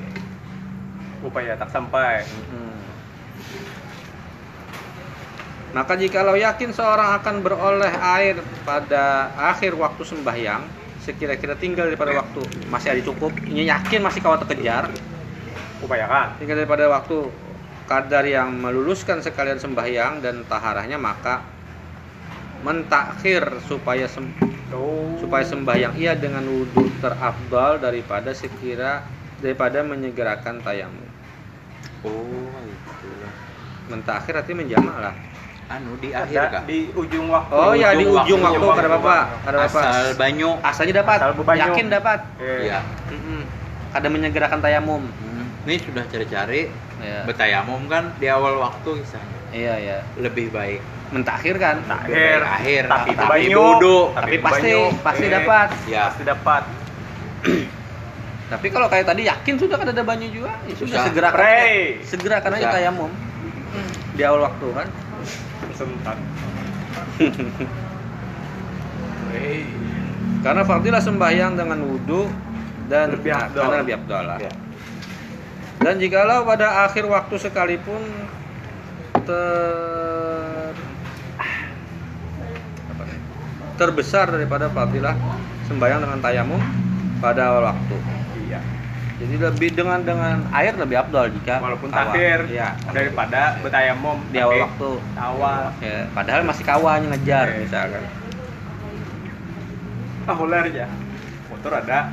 [1.24, 2.22] upaya tak sampai.
[2.22, 2.76] Mm-mm.
[5.74, 10.64] Maka jikalau yakin seorang akan beroleh air pada akhir waktu sembahyang,
[11.04, 12.40] sekira-kira tinggal daripada waktu
[12.72, 14.88] masih ada cukup, ini yakin masih kawan terkejar,
[15.84, 16.32] upayakan.
[16.40, 17.28] Tinggal daripada waktu
[17.87, 21.42] kadar yang meluluskan sekalian sembahyang dan taharahnya maka
[22.66, 24.35] mentakhir supaya sem-
[24.75, 29.07] oh supaya sembahyang ia dengan wudhu terafdal daripada sekira
[29.40, 31.09] daripada menyegerakan tayamum.
[32.05, 33.11] Oh, itu.
[33.92, 35.14] Mentakhir artinya menjamak lah.
[35.66, 36.62] Anu di akhir kak.
[36.70, 39.27] di ujung waktu Oh ya di ujung waktu, ada Bang.
[39.42, 39.83] ada bapak.
[39.83, 40.51] Asal banyu.
[40.62, 42.18] Asalnya dapat, Asal yakin dapat.
[42.38, 42.79] Iya.
[43.11, 43.40] Mm-mm.
[43.90, 45.03] Ada menyegerakan tayamum.
[45.03, 45.36] Hmm.
[45.66, 47.26] Ini sudah cari-cari Iya.
[47.26, 49.98] betayamum kan di awal waktu misalnya Iya ya.
[50.16, 50.79] lebih baik.
[51.07, 51.83] Mentakhir kan?
[51.85, 52.07] Tak.
[52.07, 52.83] Lebih Akhir.
[52.87, 53.59] Tapi tapi banyu.
[53.59, 54.05] bodoh.
[54.11, 54.83] Tapi Tapi pasti banyu.
[55.02, 55.68] pasti dapat.
[55.87, 56.02] Ya.
[56.09, 56.62] pasti dapat
[58.55, 61.98] Tapi kalau kayak tadi yakin sudah kan ada banyu juga, ya sudah Pray.
[61.98, 62.07] aja.
[62.07, 62.74] Segerakan aja Susah.
[62.79, 63.11] tayamum.
[64.14, 64.87] Di awal waktu kan.
[65.74, 66.14] sebentar
[70.40, 72.31] Karena fadilah sembahyang dengan wudhu
[72.87, 74.38] dan Lebih nah, karena lebih afdal lah.
[74.38, 74.52] Ya.
[75.76, 78.02] Dan jikalau pada akhir waktu sekalipun
[79.26, 80.74] ter
[83.76, 85.12] terbesar daripada fadilah
[85.68, 86.60] sembahyang dengan tayamum
[87.20, 87.96] pada awal waktu.
[88.48, 88.60] iya
[89.16, 94.64] Jadi lebih dengan dengan air lebih afdal jika walaupun takhir ya, daripada betayamum di awal
[94.68, 94.90] waktu.
[95.16, 97.60] awal Ya, padahal masih kawahnya ngejar Oke.
[97.68, 98.02] misalkan.
[100.26, 100.90] ah ular ya
[101.52, 102.10] motor ada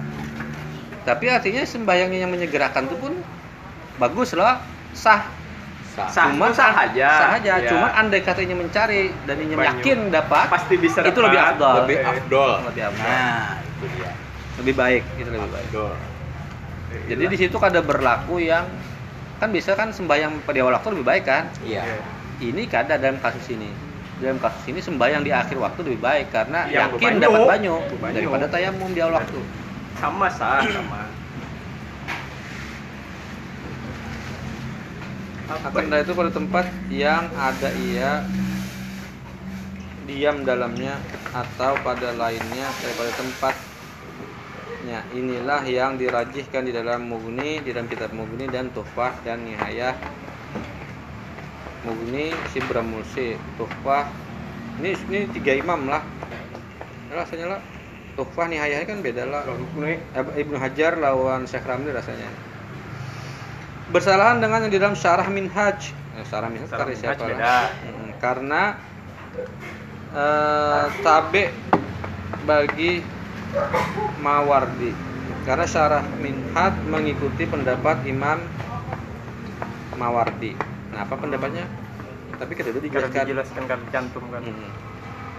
[1.03, 3.11] Tapi artinya sembahyangnya yang menyegerakan itu pun
[3.95, 4.55] bagus loh,
[4.91, 5.21] sah.
[5.89, 6.09] Sah.
[6.09, 6.25] Sah.
[6.27, 7.09] Cuman sah aja.
[7.11, 7.53] Sah aja.
[7.55, 7.69] Ya.
[7.69, 9.61] Cuman andai katanya mencari dan Banyu.
[9.61, 11.85] yakin dapat, pasti bisa Itu lebih afdal.
[11.85, 12.51] Lebih Eh, afdol.
[12.65, 13.05] Lebih afdol.
[13.05, 14.11] Nah, itu dia.
[14.55, 15.65] lebih baik, itu lebih baik.
[15.67, 15.93] Afdol.
[16.89, 18.65] eh, Jadi di situ ada berlaku yang
[19.35, 21.43] kan bisa kan sembahyang pada awal waktu lebih baik kan?
[21.61, 21.81] Iya.
[21.83, 21.97] Iya.
[22.43, 23.69] Ini kada dalam kasus ini.
[24.15, 27.75] Dalam kasus ini sembahyang di akhir waktu lebih baik karena Yang yakin dapat banyu,
[28.07, 29.41] daripada tayamum di awal waktu.
[29.93, 31.05] sama sah sama
[35.61, 38.25] Dari itu pada tempat yang ada ia
[40.07, 40.95] diam dalamnya
[41.33, 44.99] atau pada lainnya daripada tempatnya.
[45.13, 49.95] Inilah yang dirajihkan di dalam Mughni di dalam kitab Mughni dan Tuhfah dan Nihayah.
[51.85, 54.05] Mughni Sibra Mulsi Tuhfah.
[54.79, 56.03] Ini ini tiga imam lah.
[57.09, 57.61] Ya, rasanya lah
[58.17, 59.43] Tuhfah Nihayah kan beda lah.
[60.13, 62.29] Ab- Ibnu Hajar lawan Syekh Ramli rasanya
[63.93, 65.93] bersalahan dengan yang di dalam syarah minhaj.
[66.17, 67.23] Nah, syarah minhaj Syarah karya siapa?
[67.37, 67.65] lah?
[68.17, 68.61] Karena
[70.13, 71.43] eh, tabe
[72.43, 73.05] bagi
[74.19, 74.91] Mawardi.
[75.45, 78.41] Karena syarah minhaj mengikuti pendapat Imam
[79.93, 80.57] Mawardi.
[80.89, 81.69] Nah apa pendapatnya?
[82.33, 83.23] Tapi Karena dijelaskan.
[83.29, 84.82] Dijelaskan kan cantum kan Mhm.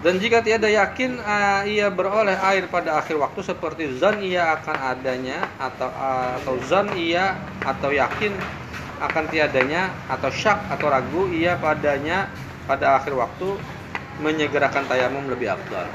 [0.04, 4.76] Dan jika tiada yakin eh, ia beroleh air pada akhir waktu seperti zan ia akan
[4.92, 5.88] adanya atau
[6.44, 7.32] atau zan ia
[7.64, 8.36] atau yakin
[9.00, 12.28] akan tiadanya atau syak atau ragu ia padanya
[12.68, 13.56] pada akhir waktu
[14.20, 15.88] menyegerakan tayamum lebih afdal.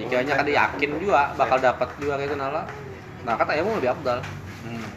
[0.00, 2.64] Jika hanya kan yakin juga bakal dapat juga kayak nala,
[3.28, 4.24] maka tayamum lebih afdal.
[4.64, 4.88] Hmm.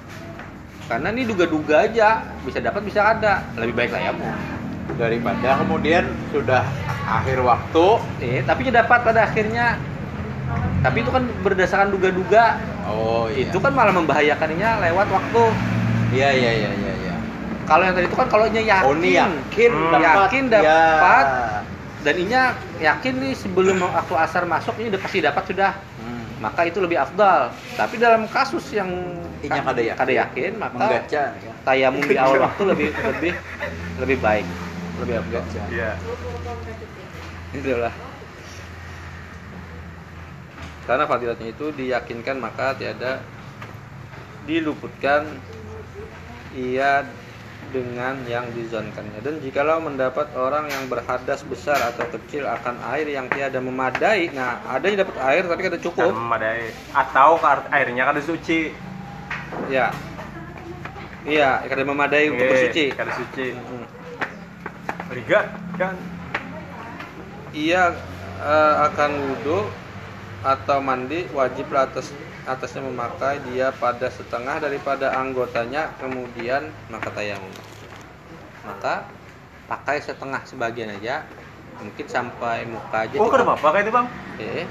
[0.88, 4.55] Karena ini duga-duga aja bisa dapat bisa ada, lebih baik tayamum.
[4.96, 6.62] Daripada kemudian sudah
[7.04, 7.86] akhir waktu.
[8.22, 9.82] Eh, tapi dapat pada akhirnya.
[10.80, 12.62] Tapi itu kan berdasarkan duga-duga.
[12.86, 13.50] Oh iya.
[13.50, 15.44] Itu kan malah membahayakannya lewat waktu.
[16.14, 16.94] Iya iya iya iya.
[17.02, 17.16] iya.
[17.66, 19.92] Kalau yang tadi itu kan kalau nya yakin, Oh ini yakin Hmm.
[19.92, 20.16] dapat.
[20.22, 20.54] yakin Ya.
[20.54, 21.26] dapat.
[22.06, 22.42] dan inya
[22.78, 25.74] yakin nih sebelum waktu asar masuk ini udah pasti dapat sudah.
[25.98, 26.22] Hmm.
[26.38, 27.50] Maka itu lebih afdal.
[27.74, 28.94] Tapi dalam kasus yang
[29.42, 29.98] Inya kada yakin.
[29.98, 31.52] kada yakin, maka Menggaca ya.
[31.66, 33.34] tayamum di awal waktu lebih lebih
[33.98, 34.46] lebih baik,
[35.04, 35.42] lebih afdal.
[35.44, 35.62] Menggaca.
[35.72, 35.92] iya.
[37.52, 37.94] Itulah.
[40.86, 43.18] Karena fadilatnya itu diyakinkan maka tiada
[44.46, 45.26] diluputkan
[46.54, 47.02] ia
[47.74, 49.20] dengan yang dizonkannya.
[49.26, 54.30] Dan jikalau mendapat orang yang berhadas besar atau kecil akan air yang tiada memadai.
[54.32, 56.14] Nah ada yang dapat air tapi kada cukup.
[56.14, 56.70] Memadai.
[56.94, 57.42] Atau
[57.74, 58.70] airnya kan suci.
[59.68, 59.90] Ya.
[61.26, 62.86] Iya kada memadai untuk Eh, bersuci.
[62.94, 63.58] kada suci.
[63.58, 63.85] Hmm.
[65.16, 65.48] Rigat
[65.80, 65.96] kan?
[67.56, 67.96] Ia
[68.44, 69.64] eh, akan wudhu
[70.46, 72.14] atau mandi wajib atas
[72.46, 77.50] atasnya memakai dia pada setengah daripada anggotanya kemudian maka tayamum
[78.62, 79.10] maka
[79.66, 81.26] pakai setengah sebagian aja
[81.82, 84.08] mungkin sampai muka aja oh kenapa kayak itu bang?
[84.38, 84.66] Eh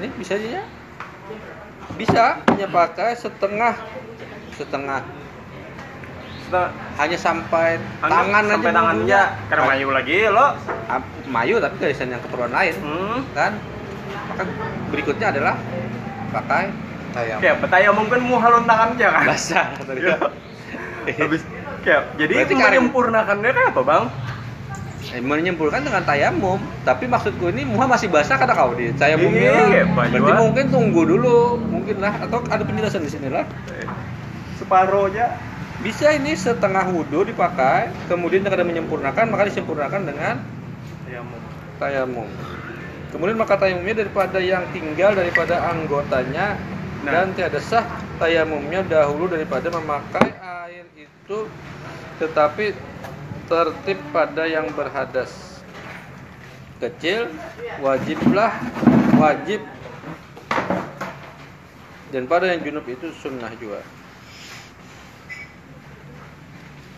[0.00, 0.64] ini bisa aja ya.
[1.96, 3.74] Bisa hanya pakai setengah
[4.56, 5.00] setengah
[6.50, 7.68] maksudnya hanya sampai
[8.02, 9.22] anggap tangan sampai aja tangan bumbunya.
[9.22, 10.46] aja karena mayu lagi lo.
[11.30, 12.74] Mayu tapi garisan yang keperluan lain.
[12.82, 13.18] Hmm.
[13.32, 13.52] kan?
[14.34, 14.42] Maka
[14.90, 15.54] berikutnya adalah
[16.34, 16.66] pakai
[17.10, 17.38] Ayam.
[17.42, 19.24] kayak petaya mungkin mau halun tangan aja kan?
[19.26, 20.00] Basah tadi
[21.00, 21.26] Iya.
[21.26, 21.42] habis
[21.80, 24.04] kayak jadi Berarti menyempurnakannya kayak apa bang?
[25.10, 30.32] Eh, menyempurnakan dengan tayamum tapi maksudku ini muha masih basah kata kau di tayamumnya berarti
[30.38, 32.14] mungkin tunggu dulu mungkin lah.
[32.26, 33.42] Atau ada penjelasan di sini lah.
[33.74, 33.86] Eh,
[34.60, 35.34] separuh aja
[35.80, 40.34] bisa ini setengah wudhu dipakai kemudian kada menyempurnakan maka disempurnakan dengan
[41.08, 41.24] ya
[41.80, 42.28] tayamum.
[43.10, 46.60] Kemudian maka tayamumnya daripada yang tinggal daripada anggotanya
[47.00, 47.24] Nah.
[47.24, 47.88] dan tiada sah
[48.20, 50.36] tayamumnya dahulu daripada memakai
[50.68, 51.48] air itu
[52.20, 52.76] tetapi
[53.48, 55.64] tertib pada yang berhadas.
[56.76, 57.32] Kecil
[57.80, 58.52] wajiblah
[59.16, 59.64] wajib.
[62.12, 63.80] Dan pada yang junub itu sunnah juga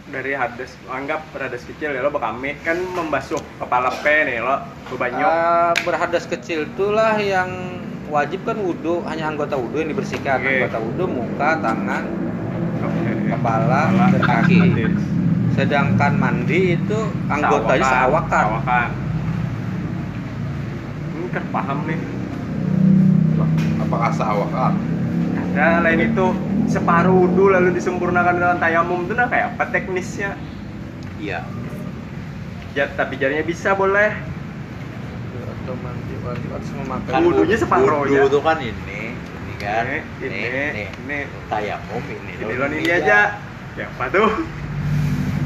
[0.03, 4.59] dari hadas anggap hadas kecil ya lo bekami kan membasuh kepala pe nih lo.
[4.91, 7.49] Bebanyo Ah, berhadas kecil itulah yang
[8.11, 10.43] wajib kan wudhu hanya anggota wudhu yang dibersihkan.
[10.43, 10.51] Oke.
[10.59, 12.05] anggota wudhu muka tangan
[12.83, 13.11] Oke.
[13.31, 14.61] kepala Kepala, dan kaki
[15.53, 16.99] sedangkan mandi itu
[17.29, 18.89] anggotanya seawakan Seawakan.
[21.15, 22.01] ini kan paham nih.
[23.79, 24.73] Apakah seawakan?
[25.53, 26.27] Ada lain itu
[26.65, 30.33] separuh wudhu lalu disempurnakan dengan tayamum itu nah kayak apa teknisnya?
[31.21, 31.45] Iya.
[32.73, 34.17] ya, tapi jadinya bisa boleh.
[35.45, 37.13] Atau mandi wajib harus memakai.
[37.13, 38.33] Kan wudhunya separuh wudhu ya.
[38.33, 41.19] tuh kan ini, ini kan, Ini, ini, ini, ini, ini.
[41.53, 42.33] tayamum ini.
[42.41, 43.37] ini lo lo ini aja.
[43.77, 44.29] Ya apa tuh?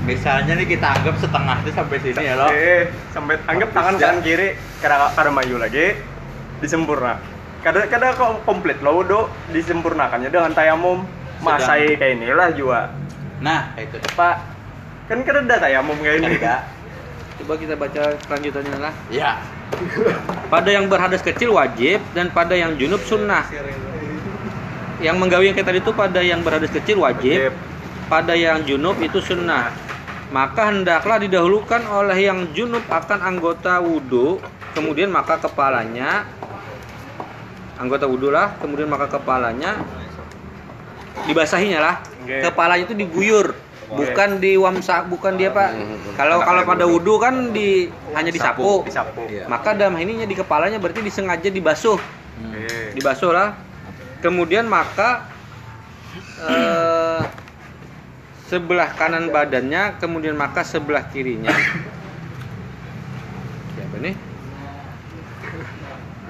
[0.07, 2.47] Misalnya nih kita anggap setengah itu sampai sini ya lo.
[2.55, 4.55] eh sampai anggap tangan kanan kiri.
[4.79, 5.99] Kada kada maju lagi.
[6.63, 7.36] Disempurna
[7.67, 11.03] kada kada kok komplit lo wudhu disempurnakannya dengan tayamum.
[11.43, 12.95] Masai kayak inilah juga
[13.43, 14.41] Nah, itu pak
[15.07, 16.39] kan kada ada tayamum kayak ini.
[16.41, 16.63] Ada.
[17.37, 18.95] coba kita baca kelanjutannya lah.
[19.13, 19.37] Ya.
[20.53, 23.45] pada yang berhadas kecil wajib dan pada yang junub sunnah.
[25.05, 27.51] Yang menggawi yang kayak tadi itu pada yang berhadas kecil wajib.
[27.51, 27.55] Wajib.
[28.07, 29.75] pada yang junub itu sunnah.
[30.31, 34.41] Maka hendaklah didahulukan oleh yang junub akan anggota wudhu.
[34.73, 36.25] Kemudian maka kepalanya
[37.77, 39.81] anggota wudhu lah kemudian maka kepalanya
[41.25, 41.95] dibasahinya lah.
[42.23, 42.43] Oke.
[42.43, 43.55] kepalanya itu diguyur
[43.87, 45.71] bukan di wamsa bukan dia pak.
[46.19, 48.83] Kalau kalau pada wudhu kan di hanya disapu.
[48.83, 49.25] disapu.
[49.31, 49.47] Iya.
[49.47, 51.99] maka dalam ininya di kepalanya berarti disengaja dibasuh.
[52.93, 53.55] Dibasuh lah.
[54.21, 55.31] Kemudian maka
[56.43, 57.21] eh,
[58.51, 61.55] sebelah kanan badannya kemudian maka sebelah kirinya.
[63.77, 64.36] Siapa nih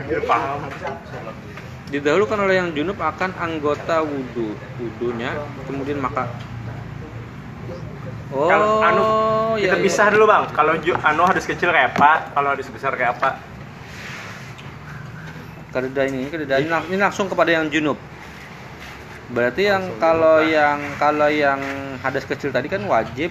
[0.06, 0.58] Paham.
[1.86, 5.38] Didahulukan oleh yang junub akan anggota wudhu wudhunya
[5.70, 6.26] kemudian maka
[8.34, 9.02] oh kalau anu
[9.54, 9.82] ya, kita ya.
[9.86, 10.44] pisah dulu bang.
[10.50, 12.34] Kalau anu hadis kecil kayak apa?
[12.34, 13.38] Kalau hadis besar kayak apa?
[15.70, 17.98] Kededa ini, kededa ini, ini langsung kepada yang junub.
[19.30, 21.58] Berarti yang kalau yang kalau yang
[22.02, 23.30] hadas kecil tadi kan wajib.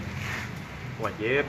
[0.99, 1.43] Wajib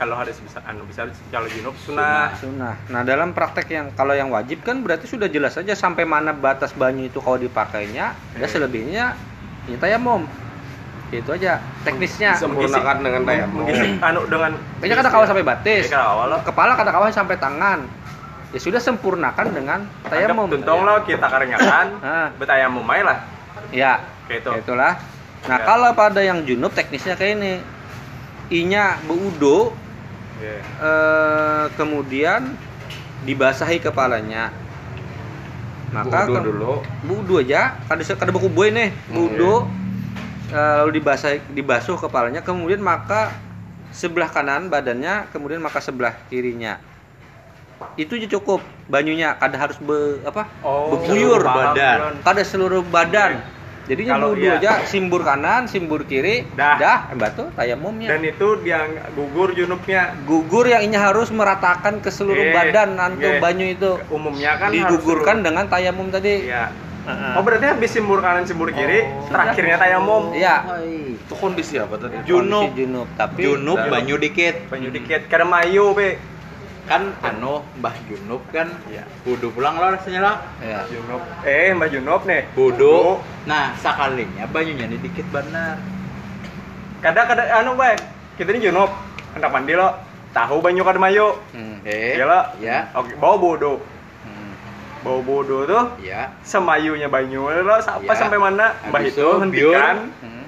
[0.00, 2.72] kalau hadis besar anu besar kalau junub sunnah sunnah.
[2.88, 6.72] Nah dalam praktek yang kalau yang wajib kan berarti sudah jelas saja sampai mana batas
[6.72, 8.16] banyu itu kalau dipakainya.
[8.32, 8.48] Dan Eh.
[8.48, 9.12] selebihnya
[9.68, 10.24] ini tayamum.
[11.10, 12.32] Itu aja teknisnya.
[12.32, 13.68] Sempurnakan dengan tayamum.
[13.68, 15.84] mengisi anu dengan Kayaknya kada kawal sampai batis.
[16.42, 17.84] Kepala kada kawal sampai tangan.
[18.50, 20.48] Ya sudah sempurnakan dengan tayamum.
[20.48, 21.86] tuntong lo kita karenyakan
[22.40, 23.18] betayamum aja lah
[23.68, 24.96] Ya, kayak itu itulah.
[25.44, 25.62] Nah, Ya.
[25.62, 27.54] kalau pada yang junub teknisnya kayak ini.
[28.50, 29.70] I-nya beudo
[30.40, 30.58] Iya.
[30.58, 32.56] eh, kemudian
[33.22, 34.48] dibasahi kepalanya.
[35.90, 36.72] Maka Wudu ke- dulu.
[37.04, 38.90] Wudu aja, kada kada beku boy nih.
[39.12, 39.68] Wudu
[40.50, 43.30] eh, lalu dibasahi dibasuh kepalanya kemudian maka
[43.90, 46.80] sebelah kanan badannya kemudian maka sebelah kirinya.
[47.96, 50.44] Itu aja cukup banyunya kada harus be, apa?
[50.60, 52.20] Oh, beguyur badan.
[52.20, 53.40] Kada seluruh badan.
[53.82, 54.56] Jadinya Kalau wudu iya.
[54.56, 56.76] aja simbur kanan, simbur kiri, Dah.
[56.76, 58.06] dah, batu tayamumnya.
[58.08, 63.18] dan itu dia gugur junubnya gugur yang ini harus meratakan ke seluruh Eh, badan antum
[63.26, 63.40] oke.
[63.40, 63.98] banyu itu.
[64.08, 66.46] umumnya kan Digugurkan harus dengan tayamum tadi.
[66.46, 66.70] Iya.
[67.00, 67.32] Heeh.
[67.32, 70.68] oh berarti habis simbur kanan simbur kiri terakhirnya tayamum Iya.
[71.16, 72.20] Itu kondisi apa tadi?
[72.22, 72.68] Junub.
[72.68, 74.68] Kondisi junub, tapi Junub banyu dikit.
[74.68, 76.20] banyu dikit kada mayu be
[76.90, 79.06] Kan anu Mbah Junub kan Iya.
[79.22, 80.36] wudhu pulang lo rasanya lah.
[80.58, 80.82] ya.
[80.90, 83.22] junub eh mbak junub nih Wudhu.
[83.46, 85.78] Nah, sekalinya banyunya ini dikit benar.
[87.00, 87.94] kada kada anu bae
[88.34, 88.90] kita ini junub
[89.32, 89.94] hendak mandi lo
[90.30, 91.78] tahu banyu kada mayu Hmm.
[91.80, 92.18] Eh.
[92.18, 92.90] Iya lo Ya.
[92.92, 93.78] oke bawa bodo
[94.20, 94.52] Hmm.
[95.00, 96.34] bawa bodo tuh Ya.
[96.42, 98.18] semayunya banyu lo sampai Ya.
[98.18, 100.44] sampai mana mbah itu itu hentikan Hmm.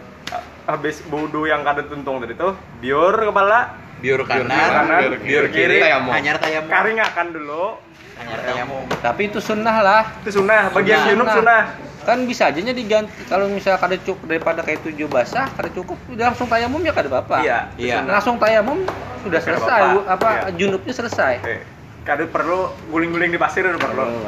[0.66, 6.10] habis budu yang kada tuntung tadi tuh biur kepala biur kanan, biur, biur kiri, tayamum.
[6.10, 6.68] hanyar tayamum.
[6.68, 7.78] Karing akan dulu.
[8.18, 8.82] Hanyar tayamum.
[8.98, 10.02] Tapi itu sunnah lah.
[10.20, 11.62] itu sunnah bagian junub sunnah.
[12.02, 13.14] Kan bisa aja nya diganti.
[13.30, 17.06] Kalau misalnya kada cukup daripada kayak tujuh basah, kada cukup udah langsung tayamum ya kada
[17.06, 17.46] apa-apa.
[17.46, 18.02] iya Iya.
[18.02, 18.82] Langsung tayamum
[19.22, 20.58] sudah selesai, apa Iya.
[20.58, 21.34] junubnya selesai.
[21.46, 21.62] eh
[22.02, 24.02] kada perlu guling-guling di pasir udah perlu.
[24.02, 24.26] Oh,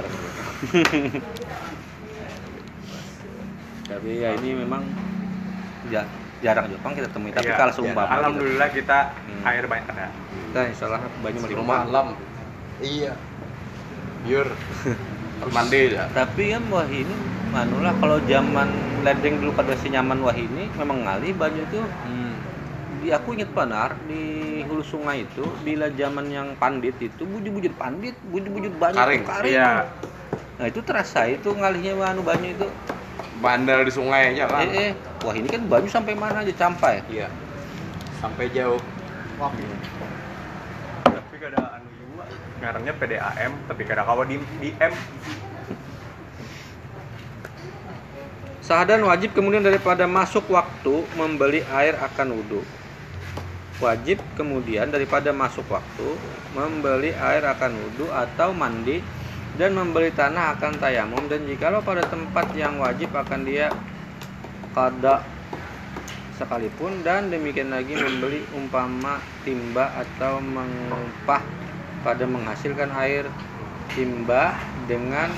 [3.85, 4.87] Tapi ya ini memang
[5.91, 6.07] ja-
[6.45, 7.33] jarang Jepang kita temui.
[7.33, 7.57] Tapi Iya.
[7.57, 9.49] kalau seumpama gitu, alhamdulillah kita Hmm.
[9.49, 10.07] air banyak ada
[10.45, 11.59] kita insya Allah banyak Di melimpah.
[11.59, 12.07] rumah alam
[12.79, 13.13] iya
[14.23, 14.49] biur
[15.57, 17.15] mandi ya Tapi kan wah ini
[17.49, 18.69] manulah kalau zaman
[19.01, 22.33] ledeng dulu pada si nyaman wah ini memang ngalih banyak itu hmm.
[22.97, 24.23] di aku inget panar di
[24.65, 29.23] hulu sungai itu bila zaman yang pandit itu bujur-bujur pandit bujur-bujur banyak Karing.
[29.23, 29.73] karing iya
[30.55, 32.67] nah itu terasa itu ngalihnya anu banyak itu
[33.45, 34.65] bandar di sungai aja kan?
[34.65, 34.93] Eh, eh.
[35.21, 36.53] Wah ini kan banyu sampai mana aja?
[36.57, 37.29] Sampai iya.
[38.17, 38.81] Sampai jauh.
[41.05, 42.25] Tapi kada anu juga.
[42.65, 44.97] Ngarannya PDAM tapi kada kawa di, di M.
[48.65, 52.65] Sahadan wajib kemudian daripada masuk waktu membeli air akan wudhu.
[53.77, 56.17] Wajib kemudian daripada masuk waktu
[56.57, 59.05] membeli air akan wudhu atau mandi
[59.55, 63.71] dan membeli tanah akan tayamum dan jikalau pada tempat yang wajib akan dia
[64.75, 65.23] kada
[66.35, 71.43] sekalipun dan demikian lagi membeli umpama timba atau mengupah
[72.03, 73.31] pada menghasilkan air
[73.95, 74.59] timba
[74.91, 75.31] dengan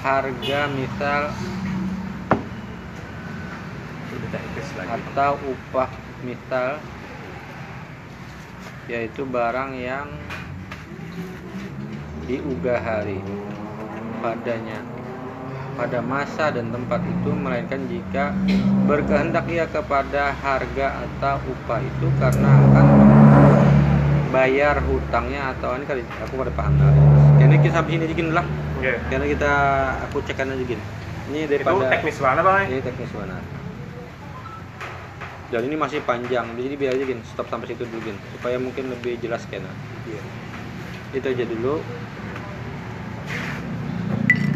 [0.00, 1.28] harga misal
[4.88, 5.90] atau upah
[6.24, 6.80] misal
[8.88, 10.08] yaitu barang yang
[12.24, 13.20] diugah hari
[14.18, 14.78] padanya.
[15.78, 18.34] Pada masa dan tempat itu melainkan jika
[18.90, 22.86] berkehendak ia kepada harga atau upah itu karena akan
[24.34, 26.92] bayar hutangnya atau ini kali aku pada paham lah
[27.38, 28.46] karena kita sini dikit lah.
[28.78, 28.94] Oke.
[29.10, 29.52] karena kita
[30.06, 30.84] aku cekan aja gini.
[31.28, 32.66] Ini itu daripada teknis banget bang?
[32.70, 33.36] Ini teknis mana?
[35.48, 36.46] Dan ini masih panjang.
[36.54, 38.18] Jadi biar aja gini stop sampai situ dulu gini.
[38.34, 39.70] Supaya mungkin lebih jelas kena.
[41.10, 41.82] Itu aja dulu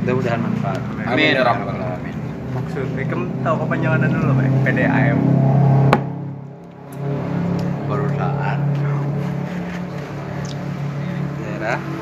[0.03, 0.82] mudah-mudahan manfaat.
[1.07, 2.14] Amin ya rabbal alamin.
[2.59, 4.50] Maksud Wikem tahu kepanjangan dulu pak?
[4.66, 5.18] PDAM
[7.86, 8.59] perusahaan.
[11.38, 12.01] Daerah.